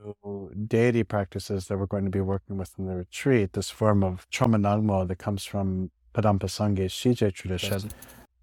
[0.68, 4.26] deity practices that we're going to be working with in the retreat, this form of
[4.30, 7.90] Choma Nangmo that comes from Padampa Sangye's Shije tradition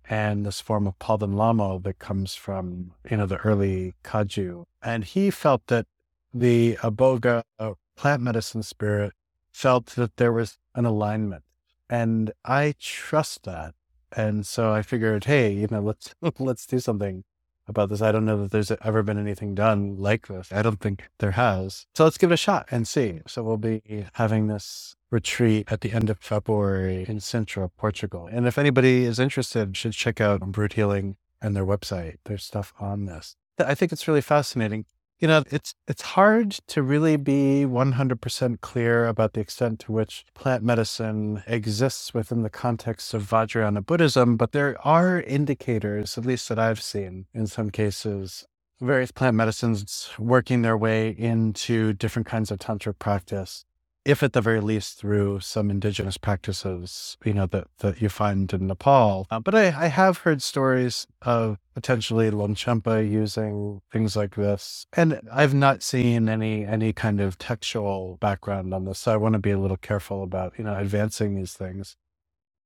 [0.08, 4.64] and this form of Palden Lamo that comes from, you know, the early Kagyu.
[4.82, 5.86] And he felt that
[6.32, 9.12] the Iboga uh, plant medicine spirit
[9.52, 11.42] felt that there was an alignment.
[11.88, 13.74] And I trust that.
[14.12, 17.24] And so I figured, hey, you know, let's let's do something
[17.68, 18.02] about this.
[18.02, 20.52] I don't know that there's ever been anything done like this.
[20.52, 21.86] I don't think there has.
[21.94, 23.20] So let's give it a shot and see.
[23.26, 23.82] So we'll be
[24.14, 28.28] having this retreat at the end of February in Sintra, Portugal.
[28.30, 32.16] And if anybody is interested, should check out Root Healing and their website.
[32.24, 33.36] There's stuff on this.
[33.58, 34.84] I think it's really fascinating.
[35.18, 40.26] You know, it's it's hard to really be 100% clear about the extent to which
[40.34, 46.50] plant medicine exists within the context of Vajrayana Buddhism, but there are indicators, at least
[46.50, 48.44] that I've seen in some cases,
[48.78, 53.64] various plant medicines working their way into different kinds of tantric practice
[54.06, 58.52] if at the very least through some indigenous practices, you know, that, that you find
[58.52, 59.26] in Nepal.
[59.32, 64.86] Uh, but I, I have heard stories of potentially Longchenpa using things like this.
[64.92, 69.00] And I've not seen any any kind of textual background on this.
[69.00, 71.96] So I want to be a little careful about, you know, advancing these things.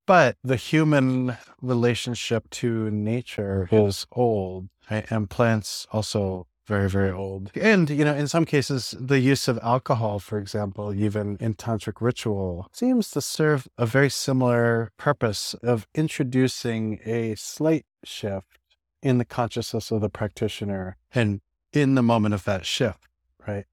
[0.07, 5.07] But the human relationship to nature is old, right?
[5.11, 7.51] and plants also very, very old.
[7.57, 12.01] And, you know, in some cases, the use of alcohol, for example, even in tantric
[12.01, 18.61] ritual, seems to serve a very similar purpose of introducing a slight shift
[19.03, 20.97] in the consciousness of the practitioner.
[21.13, 21.41] And
[21.73, 23.09] in the moment of that shift,
[23.49, 23.65] right,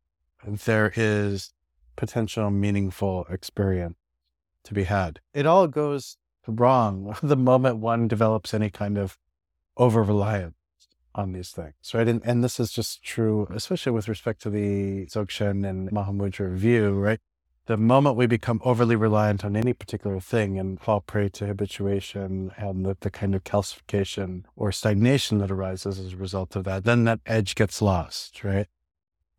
[0.44, 1.54] there is
[1.96, 3.98] potential meaningful experience
[4.64, 5.20] to be had.
[5.36, 6.18] It all goes
[6.48, 9.20] wrong the moment one develops any kind of
[9.78, 10.57] over reliance
[11.18, 12.08] on these things, right?
[12.08, 16.92] And, and this is just true, especially with respect to the Dzogchen and Mahamudra view,
[16.92, 17.20] right?
[17.66, 22.52] The moment we become overly reliant on any particular thing and fall prey to habituation
[22.56, 26.86] and the, the kind of calcification or stagnation that arises as a result of that,
[26.86, 28.68] then that edge gets lost, right?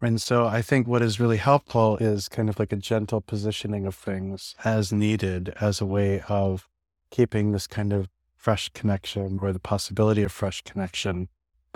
[0.03, 3.87] And so I think what is really helpful is kind of like a gentle positioning
[3.87, 6.68] of things as needed as a way of
[7.11, 11.29] keeping this kind of fresh connection or the possibility of fresh connection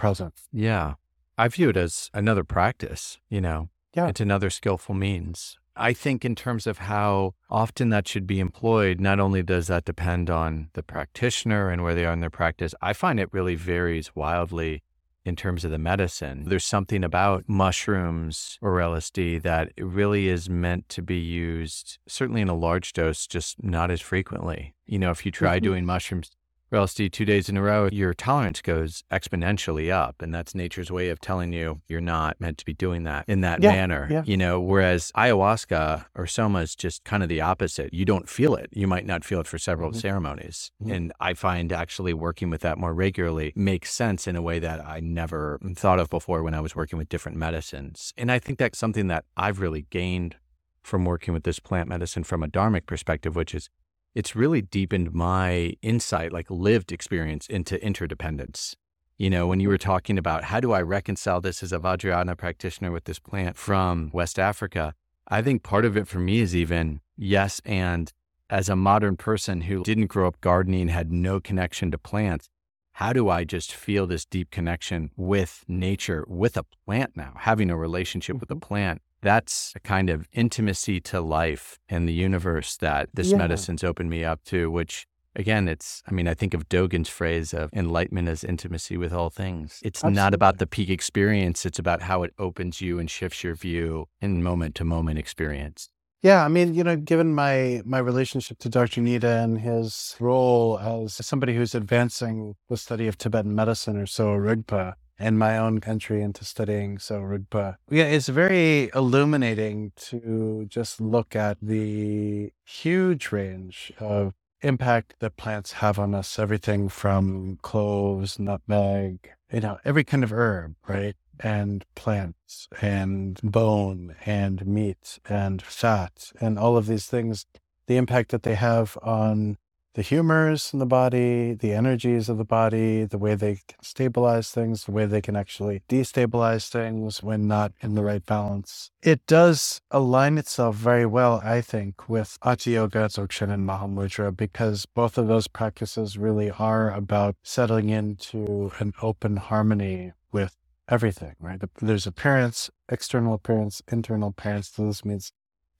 [0.03, 0.35] present.
[0.53, 0.95] Yeah.
[1.39, 3.69] I view it as another practice, you know.
[3.95, 4.09] Yeah.
[4.09, 5.59] It's another skillful means.
[5.77, 9.85] I think in terms of how often that should be employed, not only does that
[9.85, 13.55] depend on the practitioner and where they are in their practice, I find it really
[13.55, 14.83] varies wildly
[15.25, 16.45] in terms of the medicine.
[16.47, 22.49] There's something about mushrooms or LSD that really is meant to be used, certainly in
[22.49, 24.75] a large dose, just not as frequently.
[24.85, 25.63] You know, if you try Mhm.
[25.63, 26.33] doing mushrooms
[26.73, 30.23] or LSD two days in a row, your tolerance goes exponentially up.
[30.23, 33.43] And that's nature's way of telling you you're not meant to be doing that in
[33.43, 34.09] that Yeah, manner.
[34.11, 34.23] yeah.
[34.25, 37.93] You know, whereas ayahuasca or soma is just kind of the opposite.
[37.93, 38.70] You don't feel it.
[38.73, 39.97] You might not feel it for several Mhm.
[39.97, 40.70] ceremonies.
[40.83, 40.93] Mhm.
[40.95, 44.85] And I find actually working with that more regularly makes sense in a way that
[44.85, 48.12] I never thought of before when I was working with different medicines.
[48.16, 50.37] And I think that's something that I've really gained
[50.83, 53.68] from working with this plant medicine from a dharmic perspective, which is
[54.15, 58.77] it's really deepened my insight, like lived experience into interdependence.
[59.19, 62.37] You know, when you were talking about how do I reconcile this as a Vajrayana
[62.37, 64.95] practitioner with this plant from West Africa,
[65.29, 67.61] I think part of it for me is even yes.
[67.65, 68.13] And
[68.51, 72.49] as a modern person who didn't grow up gardening, had no connection to plants,
[72.93, 77.71] how do I just feel this deep connection with nature, with a plant now, having
[77.71, 78.61] a relationship with a mm-hmm.
[78.61, 79.03] plant?
[79.23, 83.39] That's a kind of intimacy to life and the universe that this Yeah.
[83.39, 87.55] medicine's opened me up to, which again, it's, I mean, I think of Dogen's phrase
[87.55, 89.81] of enlightenment as intimacy with all things.
[89.83, 93.55] It's not about the peak experience, it's about how it opens you and shifts your
[93.55, 95.89] view in moment to moment experience.
[96.20, 99.01] Yeah, I mean, you know, given my my relationship to Dr.
[99.01, 104.37] Nida and his role as somebody who's advancing the study of Tibetan medicine or Sowa
[104.39, 111.01] Rigpa, and my own country into studying Sowa Rigpa, yeah, it's very illuminating to just
[111.01, 116.39] look at the huge range of impact that plants have on us.
[116.39, 121.17] Everything from cloves, nutmeg, you know, every kind of herb, right?
[121.41, 127.47] and plants and bone and meat and fat and all of these things,
[127.87, 129.59] the impact that they have on
[129.95, 134.51] the humors in the body, the energies of the body, the way they can stabilize
[134.51, 138.90] things, the way they can actually destabilize things when not in the right balance.
[139.03, 144.86] It does align itself very well, I think, with Ati Yoga, Dzogchen, and Mahamudra because
[144.86, 150.57] both of those practices really are about settling into an open harmony with
[150.88, 151.61] everything, right?
[151.80, 154.68] There's appearance, external appearance, internal appearance.
[154.68, 155.32] So this means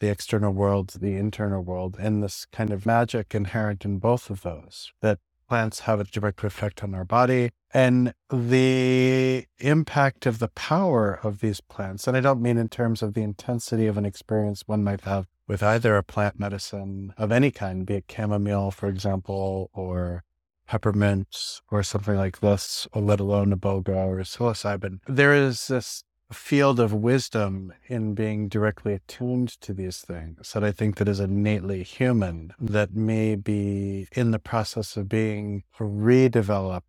[0.03, 4.43] the external world, the internal world, and this kind of magic inherent in both of
[4.43, 10.49] those that plants have a direct effect on our body and the impact of the
[10.49, 12.09] power of these plants.
[12.09, 15.29] And I don't mean in terms of the intensity of an experience one might have
[15.47, 20.25] with either a plant medicine of any kind, be it chamomile, for example, or
[20.67, 24.99] peppermint or something like this, or let alone iboga or psilocybin.
[25.07, 26.03] There is this
[26.33, 31.21] field of wisdom in being directly attuned to these things that I think that is
[31.21, 36.83] innately human that may be in the process of being redeveloped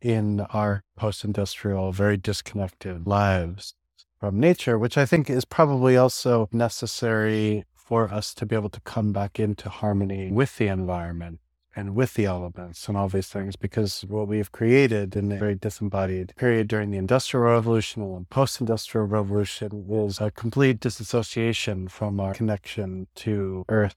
[0.00, 3.74] in our post-industrial, very disconnected lives
[4.18, 8.80] from nature, which I think is probably also necessary for us to be able to
[8.80, 11.40] come back into harmony with the environment
[11.76, 15.54] and with the elements and all these things because what we've created in a very
[15.54, 22.34] disembodied period during the industrial revolution and post-industrial revolution is a complete disassociation from our
[22.34, 23.96] connection to earth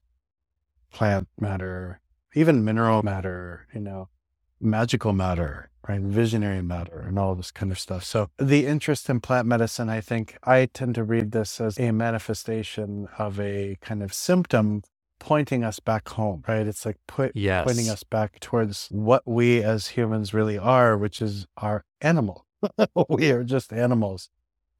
[0.92, 2.00] plant matter
[2.34, 4.08] even mineral matter you know
[4.60, 8.04] magical matter right visionary matter and all this kind of stuff.
[8.04, 11.90] So the interest in plant medicine i think i tend to read this as a
[11.90, 14.82] manifestation of a kind of symptom
[15.24, 16.66] pointing us back home, right?
[16.66, 17.64] It's like put, Yes.
[17.64, 22.46] pointing us back towards what we as humans really are, which is our animal.
[23.08, 24.28] we are just animals.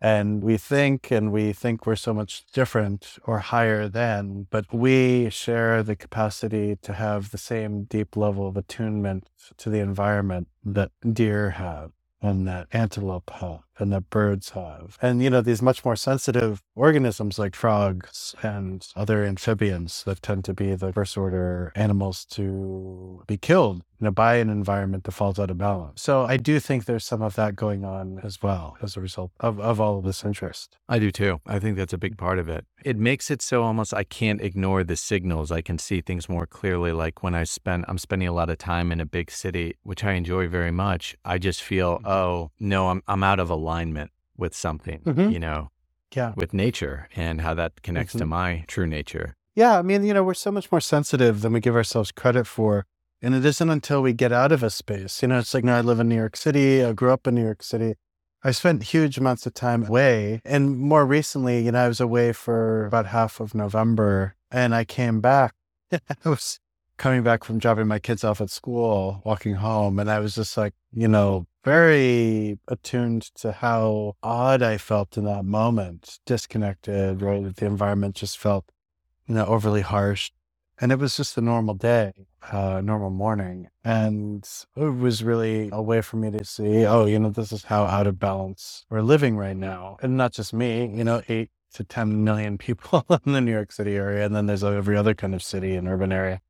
[0.02, 5.30] And we think and we think we're so much different or higher than, but we
[5.30, 10.90] share the capacity to have the same deep level of attunement to the environment that
[11.10, 14.98] deer have and that antelope have and that birds have.
[15.02, 20.44] And, you know, these much more sensitive organisms like frogs and other amphibians that tend
[20.46, 25.12] to be the first order animals to be killed you know, by an environment that
[25.12, 26.02] falls out of balance.
[26.02, 29.30] So I do think there's some of that going on as well as a result
[29.40, 30.76] of, of all of this interest.
[30.88, 31.40] I do too.
[31.46, 32.66] I think that's a big part of it.
[32.84, 35.50] It makes it so almost I can't ignore the signals.
[35.50, 36.92] I can see things more clearly.
[36.92, 40.04] Like when I spend, I'm spending a lot of time in a big city, which
[40.04, 41.16] I enjoy very much.
[41.24, 42.06] I just feel, mm-hmm.
[42.06, 45.32] oh no, I'm I'm out of alignment with something, Mhm.
[45.32, 45.70] you know,
[46.14, 46.32] Yeah.
[46.36, 48.28] with nature and how that connects to Mhm.
[48.28, 49.34] my true nature.
[49.54, 49.78] Yeah.
[49.78, 52.84] I mean, you know, we're so much more sensitive than we give ourselves credit for.
[53.22, 55.68] And it isn't until we get out of a space, you know, it's like, you
[55.70, 56.84] now I live in New York City.
[56.84, 57.94] I grew up in New York City.
[58.46, 60.42] I spent huge amounts of time away.
[60.44, 64.84] And more recently, you know, I was away for about half of November and I
[64.84, 65.54] came back.
[65.92, 66.60] I was
[66.98, 70.56] coming back from dropping my kids off at school, walking home, and I was just
[70.58, 77.54] like, you know, very attuned to how odd I felt in that moment, disconnected, right?
[77.54, 78.70] The environment just felt,
[79.26, 80.30] you know, overly harsh.
[80.80, 82.12] And it was just a normal day,
[82.50, 83.68] uh, normal morning.
[83.84, 84.46] And
[84.76, 87.84] it was really a way for me to see, oh, you know, this is how
[87.84, 89.96] out of balance we're living right now.
[90.02, 93.72] And not just me, you know, eight to 10 million people in the New York
[93.72, 94.26] City area.
[94.26, 96.40] And then there's every other kind of city and urban area.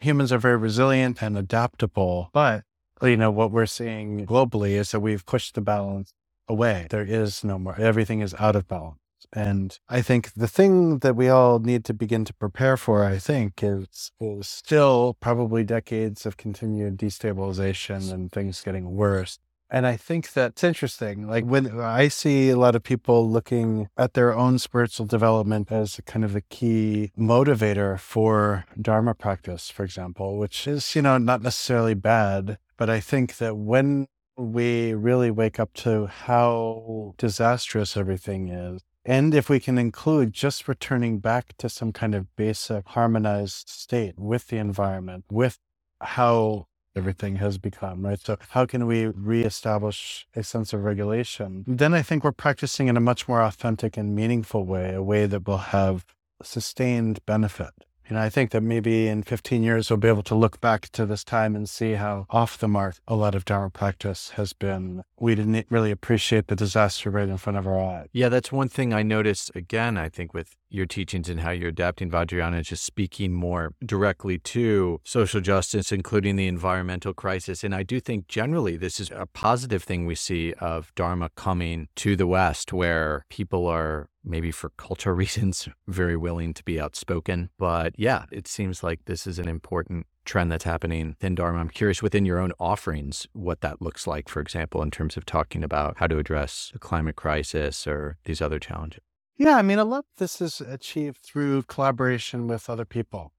[0.00, 2.64] Humans are very resilient and adaptable, but
[3.02, 6.12] you know, what we're seeing globally is that we've pushed the balance
[6.48, 6.86] away.
[6.90, 8.98] There is no more, everything is out of balance.
[9.32, 13.18] And I think the thing that we all need to begin to prepare for, I
[13.18, 19.38] think, is, is still probably decades of continued destabilization and things getting worse.
[19.70, 21.26] And I think that's interesting.
[21.26, 26.00] Like when I see a lot of people looking at their own spiritual development as
[26.06, 31.42] kind of a key motivator for Dharma practice, for example, which is, you know, not
[31.42, 32.56] necessarily bad.
[32.78, 34.06] But I think that when
[34.36, 40.68] we really wake up to how disastrous everything is, and if we can include just
[40.68, 45.58] returning back to some kind of basic harmonized state with the environment, with
[46.00, 48.20] how everything has become, right?
[48.20, 51.64] So, how can we reestablish a sense of regulation?
[51.66, 55.26] Then I think we're practicing in a much more authentic and meaningful way, a way
[55.26, 56.04] that will have
[56.42, 57.72] sustained benefit.
[58.08, 60.88] You know, I think that maybe in 15 years, we'll be able to look back
[60.90, 64.54] to this time and see how off the mark a lot of Dharma practice has
[64.54, 65.02] been.
[65.20, 68.08] We didn't really appreciate the disaster right in front of our eyes.
[68.12, 71.70] Yeah, that's one thing I noticed again, I think, with your teachings and how you're
[71.70, 77.64] adapting Vajrayana, just speaking more directly to social justice, including the environmental crisis.
[77.64, 81.88] And I do think generally this is a positive thing we see of Dharma coming
[81.96, 87.50] to the West, where people are maybe for cultural reasons, very willing to be outspoken.
[87.58, 91.58] But yeah, it seems like this is an important trend that's happening in Dharma.
[91.58, 95.26] I'm curious within your own offerings what that looks like, for example, in terms of
[95.26, 99.00] talking about how to address the climate crisis or these other challenges.
[99.36, 103.32] Yeah, I mean, a lot of this is achieved through collaboration with other people.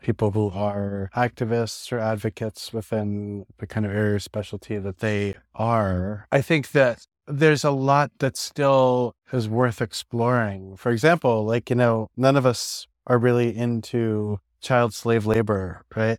[0.00, 5.34] People who are activists or advocates within the kind of area of specialty that they
[5.54, 6.26] are.
[6.30, 10.76] I think that there's a lot that still is worth exploring.
[10.76, 16.18] For example, like, you know, none of us are really into child slave labor, right?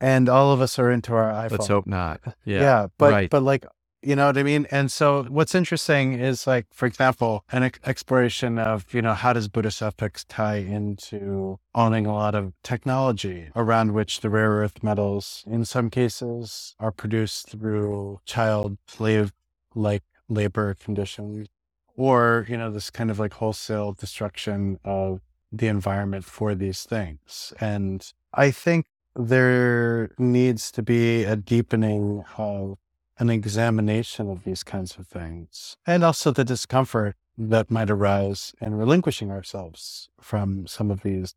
[0.00, 1.50] And all of us are into our iPhone.
[1.52, 2.20] Let's hope not.
[2.44, 2.60] Yeah.
[2.60, 3.30] yeah but, right.
[3.30, 3.66] but like,
[4.00, 4.66] you know what I mean?
[4.70, 9.32] And so what's interesting is like, for example, an ex- exploration of, you know, how
[9.32, 14.84] does Buddhist ethics tie into owning a lot of technology around which the rare earth
[14.84, 19.32] metals in some cases are produced through child slave
[19.74, 21.48] like labor conditions
[21.96, 25.20] or, you know, this kind of like wholesale destruction of
[25.50, 27.52] the environment for these things.
[27.60, 32.78] And I think there needs to be a deepening of
[33.18, 38.74] an examination of these kinds of things and also the discomfort that might arise in
[38.74, 41.34] relinquishing ourselves from some of these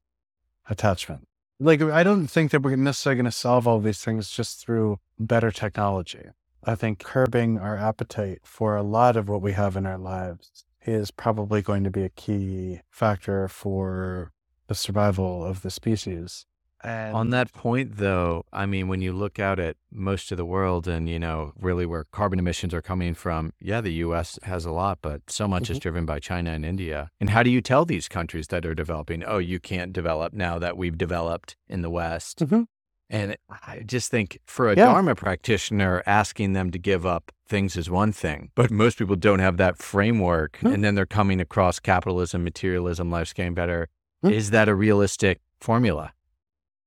[0.69, 1.25] attachments.
[1.59, 4.99] Like, I don't think that we're necessarily going to solve all these things just through
[5.19, 6.25] better technology.
[6.63, 10.65] I think curbing our appetite for a lot of what we have in our lives
[10.83, 14.31] is probably going to be a key factor for
[14.67, 16.45] the survival of the species.
[16.83, 20.45] And on that point, though, I mean, when you look out at most of the
[20.45, 24.65] world and, you know, really where carbon emissions are coming from, yeah, the US has
[24.65, 25.73] a lot, but so much mm-hmm.
[25.73, 27.11] is driven by China and India.
[27.19, 30.57] And how do you tell these countries that are developing, oh, you can't develop now
[30.57, 32.39] that we've developed in the West?
[32.39, 32.63] Mm-hmm.
[33.11, 34.85] And I just think for a yeah.
[34.85, 39.39] Dharma practitioner, asking them to give up things is one thing, but most people don't
[39.39, 40.53] have that framework.
[40.53, 40.67] Mm-hmm.
[40.67, 43.89] And then they're coming across capitalism, materialism, life's getting better.
[44.23, 44.33] Mm-hmm.
[44.33, 46.13] Is that a realistic formula?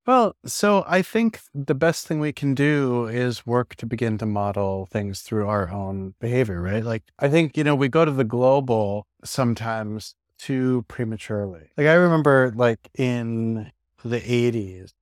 [0.06, 4.26] Well, so I think the best thing we can do is work to begin to
[4.26, 6.84] model things through our own behavior, right?
[6.84, 11.70] Like, I think, you know, we go to the global sometimes too prematurely.
[11.76, 13.70] Like, I remember, like, in
[14.04, 14.92] the 80s,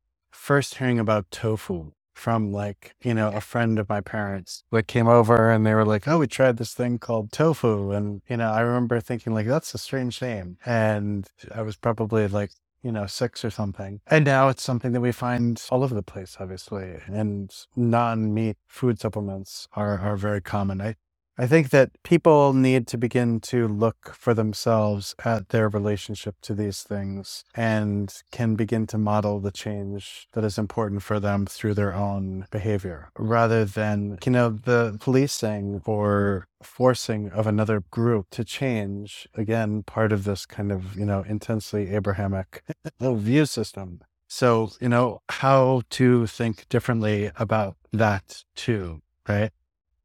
[0.43, 5.07] first hearing about tofu from like, you know, a friend of my parents that came
[5.07, 7.93] over and they were like, oh, we tried this thing called tofu.
[7.93, 10.59] And, you know, I remember thinking like, that's a strange name.
[10.66, 12.51] And I was probably like
[12.82, 14.01] you know, six or something.
[14.09, 16.99] And now it's something that we find all over the place, obviously.
[17.07, 20.80] And non meat food supplements are, are very common.
[20.80, 20.97] I,
[21.38, 26.54] I think that people need to begin to look for themselves at their relationship to
[26.54, 31.72] these things and can begin to model the change that is important for them through
[31.72, 38.44] their own behavior rather than, you know, the policing or forcing of another group to
[38.44, 39.26] change.
[39.34, 42.62] Again, part of this kind of, you know, intensely Abrahamic
[43.00, 44.00] view system.
[44.28, 49.50] So, you know, how to think differently about that too, right?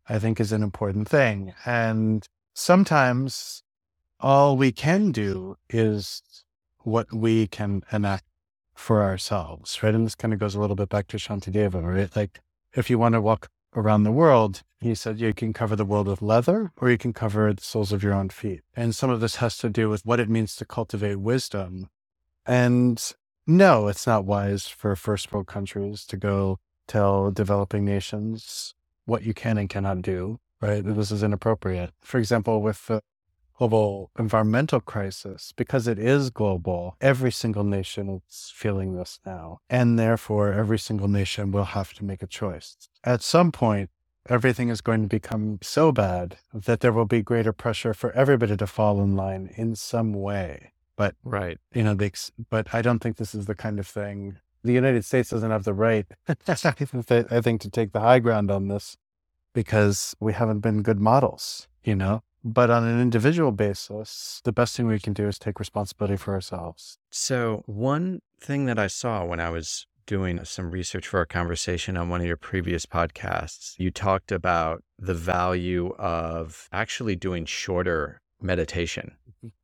[0.10, 1.54] I think is an important thing.
[1.66, 3.64] And sometimes
[4.20, 6.22] all we can do is
[6.80, 8.24] what we can enact
[8.76, 9.94] for ourselves, right?
[9.94, 12.16] And this kind of goes a little bit back to Shantideva, right?
[12.16, 12.40] Like
[12.74, 16.08] if you want to walk around the world, he said you can cover the world
[16.08, 18.62] with leather or you can cover the soles of your own feet.
[18.76, 21.90] And some of this has to do with what it means to cultivate wisdom.
[22.46, 23.14] And
[23.46, 28.74] no, it's not wise for first world countries to go tell developing nations
[29.08, 30.84] what you can and cannot do, right?
[30.84, 31.92] This is inappropriate.
[32.02, 33.02] For example, with the
[33.58, 39.60] global environmental crisis, because it is global, every single nation is feeling this now.
[39.70, 42.78] And therefore, every single nation will have to make a choice.
[43.04, 43.90] At some point,
[44.30, 48.58] everything is going to become so bad that there will be greater pressure for everybody
[48.58, 50.74] to fall in line in some way.
[50.96, 52.12] But right, you know, they,
[52.50, 55.64] but I don't think this is the kind of thing the United States doesn't have
[55.64, 58.98] the right, I think, to take the high ground on this
[59.54, 62.22] because we haven't been good models, you know?
[62.44, 66.34] But on an individual basis, the best thing we can do is take responsibility for
[66.34, 66.98] ourselves.
[67.10, 71.98] So, one thing that I saw when I was doing some research for our conversation
[71.98, 78.22] on one of your previous podcasts, you talked about the value of actually doing shorter
[78.42, 79.16] meditation.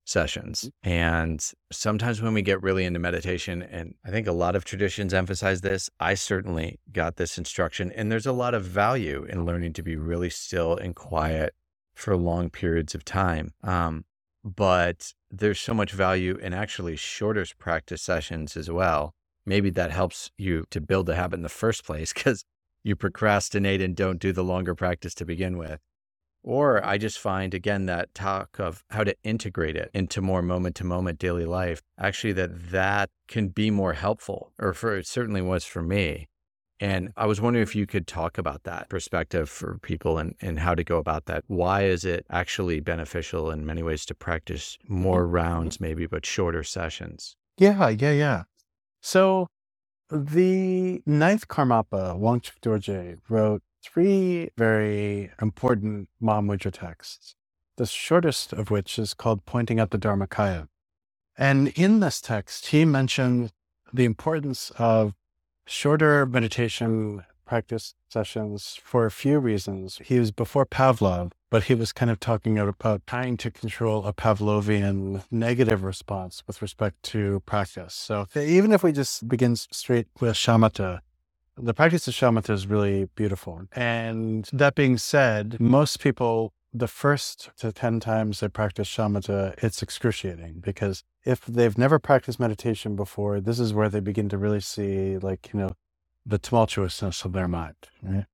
[0.06, 0.66] Sessions.
[0.86, 0.90] Mm-hmm.
[0.90, 5.14] And sometimes when we get really into meditation, and I think a lot of traditions
[5.14, 7.92] emphasize this, I certainly got this instruction.
[7.92, 11.54] And there's a lot of value in learning to be really still and quiet
[11.94, 13.54] for long periods of time.
[13.64, 14.06] Um,
[14.44, 19.14] but there's so much value in actually shorter practice sessions as well.
[19.46, 22.44] Maybe that helps you to build the habit in the first place because
[22.84, 25.80] you procrastinate and don't do the longer practice to begin with.
[26.44, 30.76] Or I just find, again, that talk of how to integrate it into more moment
[30.76, 35.42] to moment daily life, actually, that that can be more helpful, or for it certainly
[35.42, 36.28] was for me.
[36.82, 40.60] And I was wondering if you could talk about that perspective for people and, and
[40.60, 41.46] how to go about that.
[41.48, 45.02] Why is it actually beneficial in many ways to practice mm-hmm.
[45.02, 47.38] more rounds, maybe, but shorter sessions?
[47.58, 48.44] Yeah, yeah, yeah.
[49.00, 49.48] So
[50.12, 57.36] the ninth Karmapa, Wangchuk Dorje, wrote three very important Mahamudra texts,
[57.78, 60.68] the shortest of which is called Pointing at the Dharmakaya.
[61.38, 63.52] And in this text, he mentioned
[63.92, 65.14] the importance of
[65.66, 70.00] shorter meditation practice sessions for a few reasons.
[70.04, 74.14] He was before Pavlov, but he was kind of talking about trying to control a
[74.14, 77.94] Pavlovian negative response with respect to practice.
[77.94, 81.02] So even if we just begin straight with shamatha,
[81.58, 83.64] the practice of shamatha is really beautiful.
[83.74, 89.82] And that being said, most people, the first to 10 times they practice shamatha, it's
[89.82, 94.60] excruciating because if they've never practiced meditation before, this is where they begin to really
[94.60, 95.72] see, like, you know,
[96.26, 97.76] the tumultuousness of their mind.
[98.02, 98.26] Right?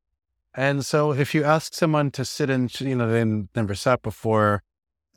[0.55, 4.63] And so if you ask someone to sit in, you know, they never sat before,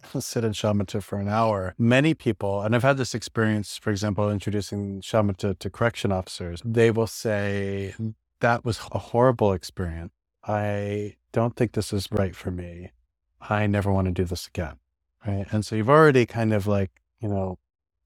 [0.21, 1.75] sit in shamatha for an hour.
[1.79, 6.91] Many people, and I've had this experience, for example, introducing shamatha to correction officers, they
[6.91, 7.95] will say,
[8.41, 10.13] that was a horrible experience.
[10.45, 12.91] I don't think this is right for me.
[13.41, 14.77] I never want to do this again.
[15.27, 15.47] Right.
[15.53, 16.91] And so you've already kind of like,
[17.21, 17.59] you know,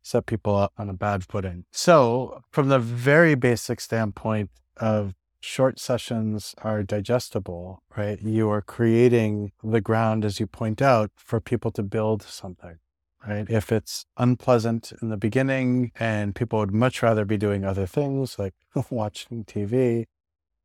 [0.03, 1.65] set people up on a bad footing.
[1.73, 5.15] So from the very basic standpoint of
[5.47, 8.21] short sessions are digestible, right?
[8.21, 12.79] You are creating the ground, as you point out, for people to build something,
[13.27, 13.49] right?
[13.49, 18.39] If it's unpleasant in the beginning and people would much rather be doing other things
[18.39, 18.55] like
[18.91, 20.07] watching TV,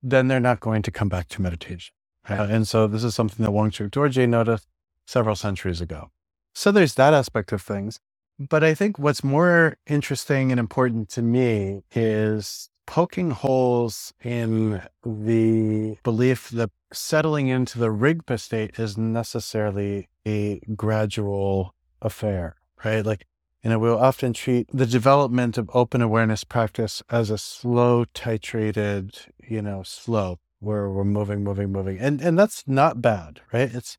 [0.02, 1.94] then they're not going to come back to meditation.
[2.28, 2.50] Right?
[2.50, 4.68] And so this is something that Wangchuk Dorje noticed
[5.06, 6.10] several centuries ago.
[6.56, 8.00] So there's that aspect of things.
[8.40, 15.96] But I think what's more interesting and important to me is poking holes in the
[16.04, 23.06] belief that settling into the Rigpa state is necessarily a gradual affair, right?
[23.06, 23.26] Like,
[23.64, 29.26] you know, we'll often treat the development of open awareness practice as a slow, titrated,
[29.40, 31.98] you know, slope where we're moving, moving, moving.
[31.98, 33.74] And and that's not bad, right?
[33.74, 33.98] It's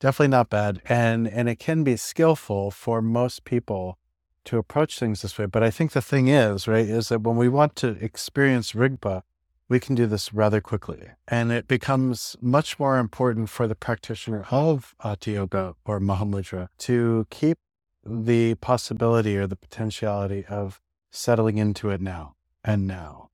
[0.00, 0.80] definitely not bad.
[0.88, 3.98] And and it can be skillful for most people
[4.44, 5.46] to approach things this way.
[5.46, 9.22] But I think the thing is, right, is that when we want to experience Rigpa,
[9.68, 11.10] we can do this rather quickly.
[11.28, 17.26] And it becomes much more important for the practitioner of Ati Yoga or Mahamudra to
[17.30, 17.58] keep
[18.04, 20.80] the possibility or the potentiality of
[21.10, 22.34] settling into it now
[22.64, 23.30] and now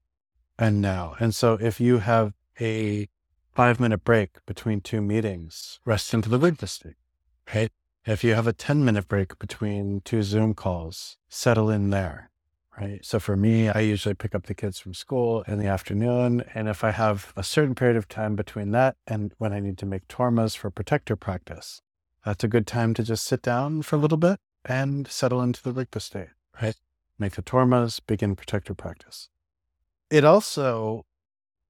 [0.58, 1.14] and now.
[1.18, 3.08] And so if you have a
[3.54, 6.96] five minute break between two meetings, rest into the Rigpa state,
[7.54, 7.72] right?
[8.06, 12.30] If you have a 10 minute break between two Zoom calls, settle in there
[12.78, 13.04] right?
[13.04, 16.44] So for me, I usually pick up the kids from school in the afternoon.
[16.54, 19.78] And if I have a certain period of time between that and when I need
[19.78, 21.82] to make tormas for protector practice,
[22.24, 25.62] that's a good time to just sit down for a little bit and settle into
[25.62, 26.28] the Rigpa state,
[26.60, 26.76] right?
[27.18, 29.28] Make the tormas, begin protector practice.
[30.10, 31.06] It also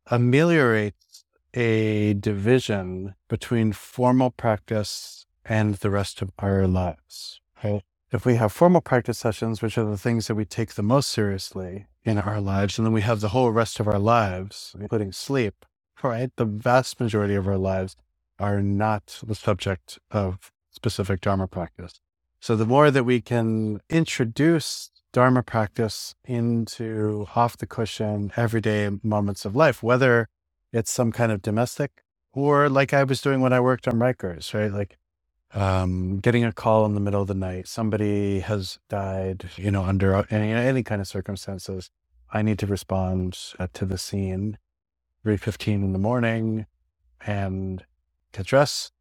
[0.07, 1.25] ameliorates
[1.55, 7.83] a division between formal practice and the rest of our lives, right?
[8.13, 11.11] if we have formal practice sessions, which are the things that we take the most
[11.11, 15.13] seriously in our lives, and then we have the whole rest of our lives, including
[15.13, 15.67] sleep,
[16.03, 16.31] right?
[16.37, 17.97] The vast majority of our lives
[18.39, 22.01] are not the subject of specific Dharma practice.
[22.39, 29.45] So the more that we can introduce Dharma practice into off the cushion, everyday moments
[29.45, 30.29] of life, whether
[30.73, 34.53] it's some kind of domestic or like I was doing when I worked on Rikers,
[34.53, 34.71] right?
[34.71, 34.99] Like
[35.57, 39.83] um, getting a call in the middle of the night, somebody has died, you know,
[39.83, 41.91] under any, any kind of circumstances.
[42.31, 44.59] I need to respond uh, to the scene
[45.25, 46.67] 3.15 in the morning
[47.27, 47.85] and
[48.33, 48.93] get dressed,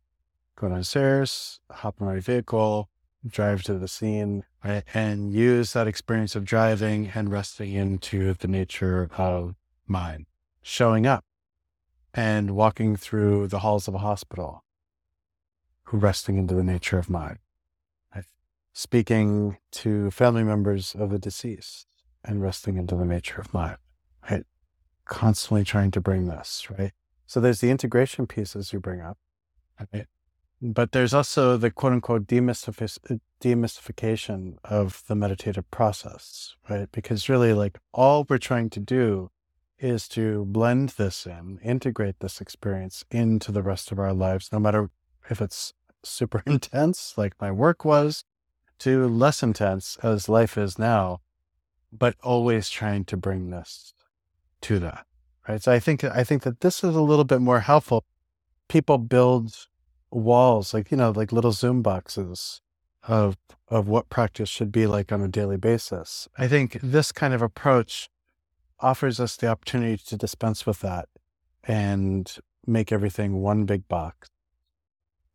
[0.55, 2.89] go downstairs, hop in my vehicle,
[3.27, 4.83] drive to the scene, right?
[4.93, 9.55] and use that experience of driving and resting into the nature of
[9.87, 10.25] mine,
[10.61, 11.25] showing up
[12.13, 14.63] and walking through the halls of a hospital
[15.91, 17.39] resting into the nature of mind.
[18.77, 21.87] Speaking to family members of the deceased
[22.25, 23.77] and resting into the nature of mind,
[24.29, 24.43] right?
[25.05, 26.91] Constantly trying to bring this, right?
[27.25, 29.17] So there's the integration pieces you bring up,
[29.93, 30.07] right?
[30.61, 36.91] But there's also the quote unquote demystification of the meditative process, right?
[36.91, 39.31] Because really, like, all we're trying to do
[39.79, 44.59] is to blend this in, integrate this experience into the rest of our lives, no
[44.59, 44.89] matter
[45.29, 45.73] if it's
[46.03, 48.23] super intense, like my work was,
[48.79, 51.21] to less intense as life is now,
[51.91, 53.93] but always trying to bring this
[54.61, 55.05] to that.
[55.47, 55.61] Right.
[55.61, 58.03] So I think I think that this is a little bit more helpful.
[58.67, 59.67] People build
[60.09, 62.61] walls, like, you know, like little Zoom boxes
[63.07, 66.27] of of what practice should be like on a daily basis.
[66.37, 68.09] I think this kind of approach
[68.79, 71.07] offers us the opportunity to dispense with that
[71.63, 72.35] and
[72.67, 74.29] make everything one big box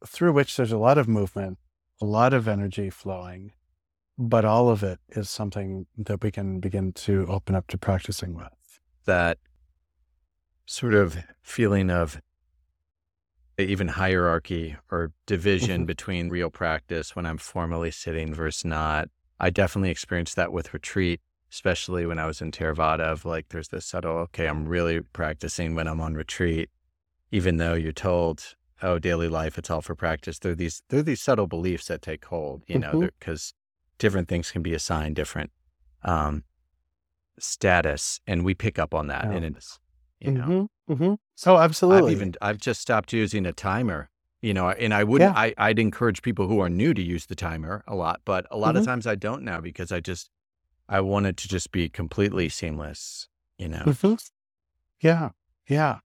[0.06, 1.58] through which there's a lot of movement,
[2.00, 3.52] a lot of energy flowing,
[4.18, 8.34] but all of it is something that we can begin to open up to practicing
[8.34, 8.80] with.
[9.06, 9.38] That
[10.66, 12.20] sort of feeling of
[13.58, 15.86] even hierarchy or division mm-hmm.
[15.86, 19.08] between real practice when I'm formally sitting versus not.
[19.38, 21.20] I definitely experienced that with retreat,
[21.50, 25.74] especially when I was in Theravada of like, there's this subtle, okay, I'm really practicing
[25.74, 26.70] when I'm on retreat,
[27.30, 30.38] even though you're told oh, daily life, it's all for practice.
[30.38, 33.96] There are these, there are these subtle beliefs that take hold, you know, because mm-hmm.
[33.98, 35.50] different things can be assigned different
[36.02, 36.44] um,
[37.38, 39.78] status, and we pick up on that, and it's,
[40.18, 40.92] you know, mm-hmm.
[40.92, 41.14] Mm-hmm.
[41.34, 42.12] so absolutely.
[42.12, 44.10] I've even I've just stopped using a timer,
[44.42, 45.34] you know, and I wouldn't.
[45.34, 45.40] Yeah.
[45.40, 48.56] I I'd encourage people who are new to use the timer a lot, but a
[48.56, 48.90] lot of mm-hmm.
[48.90, 50.30] times I don't now because I just
[50.88, 53.28] I wanted to just be completely seamless,
[53.58, 53.84] you know.
[53.86, 54.14] Mm-hmm.
[55.00, 55.30] Yeah,
[55.68, 55.98] yeah.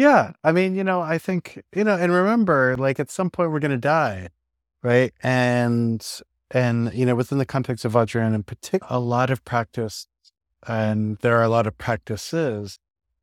[0.00, 0.32] Yeah.
[0.42, 3.60] I mean, you know, I think, you know, and remember, like at some point we're
[3.60, 4.30] going to die.
[4.82, 5.12] Right.
[5.22, 6.02] And,
[6.50, 10.06] and, you know, within the context of Vajrayana in particular, a lot of practice
[10.66, 12.78] and there are a lot of practices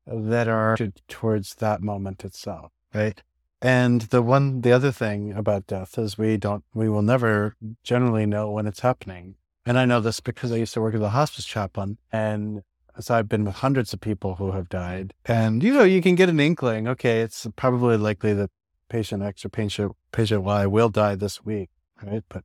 [0.05, 2.71] that are towards that moment itself.
[2.93, 3.23] Right.
[3.59, 8.27] And the one, the other thing about death is we don't, we will never generally
[8.27, 9.33] know when it's happening.
[9.65, 12.61] And I know this because I used to work as a hospice chaplain and
[12.99, 15.13] so I've been with hundreds of people who have died.
[15.25, 18.49] And, you know, you can get an inkling, okay, it's probably likely that
[18.89, 21.69] patient X or patient, patient Y will die this week,
[22.03, 22.23] right?
[22.29, 22.43] But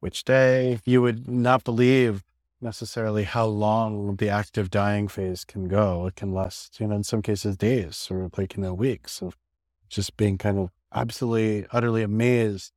[0.00, 0.80] which day?
[0.84, 2.24] You would not believe
[2.60, 6.06] necessarily how long the active dying phase can go.
[6.06, 9.36] It can last, you know, in some cases days or like, you know, weeks of
[9.88, 12.72] just being kind of absolutely, utterly amazed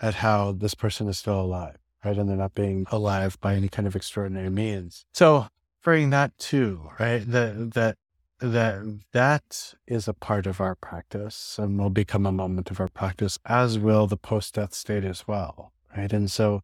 [0.00, 2.16] at how this person is still alive, right?
[2.16, 5.04] And they're not being alive by any kind of extraordinary means.
[5.12, 5.48] So
[5.82, 7.24] bring that too, right?
[7.30, 7.96] That that
[8.40, 12.88] that that is a part of our practice and will become a moment of our
[12.88, 16.12] practice, as will the post-death state as well, right?
[16.12, 16.62] And so,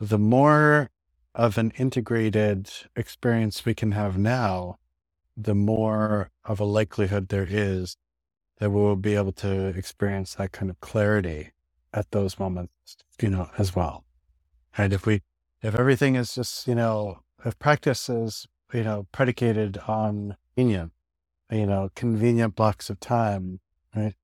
[0.00, 0.90] the more
[1.34, 4.78] of an integrated experience we can have now,
[5.36, 7.96] the more of a likelihood there is
[8.58, 11.52] that we'll be able to experience that kind of clarity
[11.94, 14.04] at those moments, you know, as well.
[14.78, 15.22] And if we,
[15.62, 20.92] if everything is just, you know, if practice is, you know, predicated on convenient,
[21.50, 23.60] you know, convenient blocks of time,
[23.94, 24.14] right?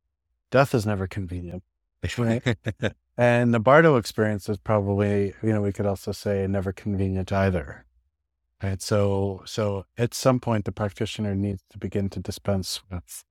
[0.51, 1.62] Death is never convenient.
[2.18, 2.42] Right?
[3.16, 7.84] and the Bardo experience is probably, you know, we could also say never convenient either.
[8.62, 8.80] Right.
[8.80, 13.24] So, so at some point, the practitioner needs to begin to dispense with,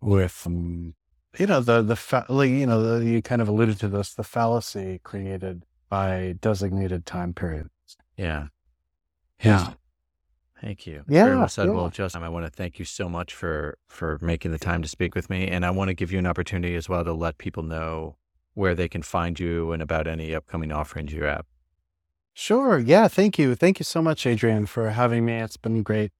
[0.00, 0.94] with, um,
[1.38, 4.14] you know, the, the, fa- like, you know, the, you kind of alluded to this,
[4.14, 7.70] the fallacy created by designated time periods.
[8.16, 8.48] Yeah.
[9.40, 9.74] Yeah.
[10.60, 11.04] Thank you.
[11.08, 11.66] Yeah, Very well said.
[11.66, 11.72] yeah.
[11.72, 14.88] Well, Justin, I want to thank you so much for for making the time to
[14.88, 17.38] speak with me, and I want to give you an opportunity as well to let
[17.38, 18.16] people know
[18.54, 21.44] where they can find you and about any upcoming offerings you have.
[22.34, 22.78] Sure.
[22.78, 23.08] Yeah.
[23.08, 23.54] Thank you.
[23.54, 25.34] Thank you so much, Adrian, for having me.
[25.34, 26.12] It's been great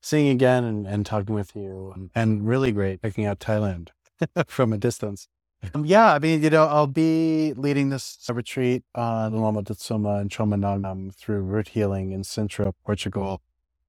[0.00, 3.88] seeing you again and, and talking with you, and, and really great checking out Thailand
[4.46, 5.28] from a distance.
[5.74, 10.28] Um, yeah, I mean, you know, I'll be leading this retreat on Lama Dutsuma and
[10.28, 13.40] Chomanagam through root healing in Central Portugal,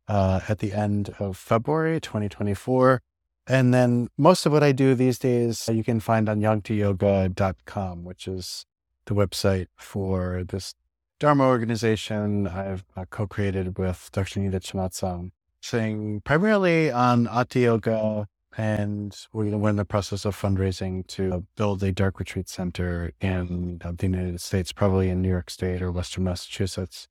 [0.07, 3.01] uh, at the end of February 2024.
[3.45, 8.27] And then most of what I do these days, you can find on yangtiyoga.com, which
[8.27, 8.65] is
[9.05, 10.75] the website for this
[11.19, 14.41] Dharma organization I've uh, co-created with Dr.
[14.41, 15.31] Nida Chenagtsang,
[15.61, 18.27] saying primarily on Ati Yoga,
[18.57, 23.81] and we're, we're in the process of fundraising to build a dark retreat center in
[23.83, 27.07] uh, the United States, probably in New York State or Western Massachusetts.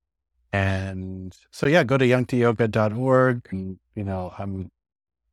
[0.53, 3.49] And so, yeah, go to yangtiyoga.org.
[3.51, 4.71] And, you know, I'm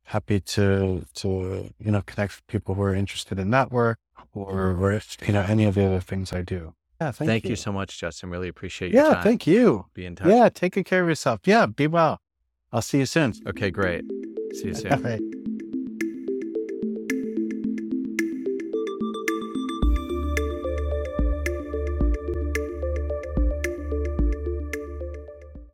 [0.04, 3.98] happy to, to, you know, connect with people who are interested in that work
[4.32, 6.74] or, or you know, any of the other things I do.
[7.00, 7.12] Yeah.
[7.12, 7.50] Thank, Thank, you.
[7.50, 7.56] you.
[7.56, 8.30] so much, Justin.
[8.30, 9.14] Really appreciate your Yeah.
[9.14, 9.22] time.
[9.22, 9.86] Thank you.
[9.94, 10.28] Be in touch.
[10.28, 10.48] Yeah.
[10.48, 11.40] Take good care of yourself.
[11.44, 11.66] Yeah.
[11.66, 12.20] Be well.
[12.72, 13.34] I'll see you soon.
[13.46, 14.04] Okay, great.
[14.54, 15.39] See you soon.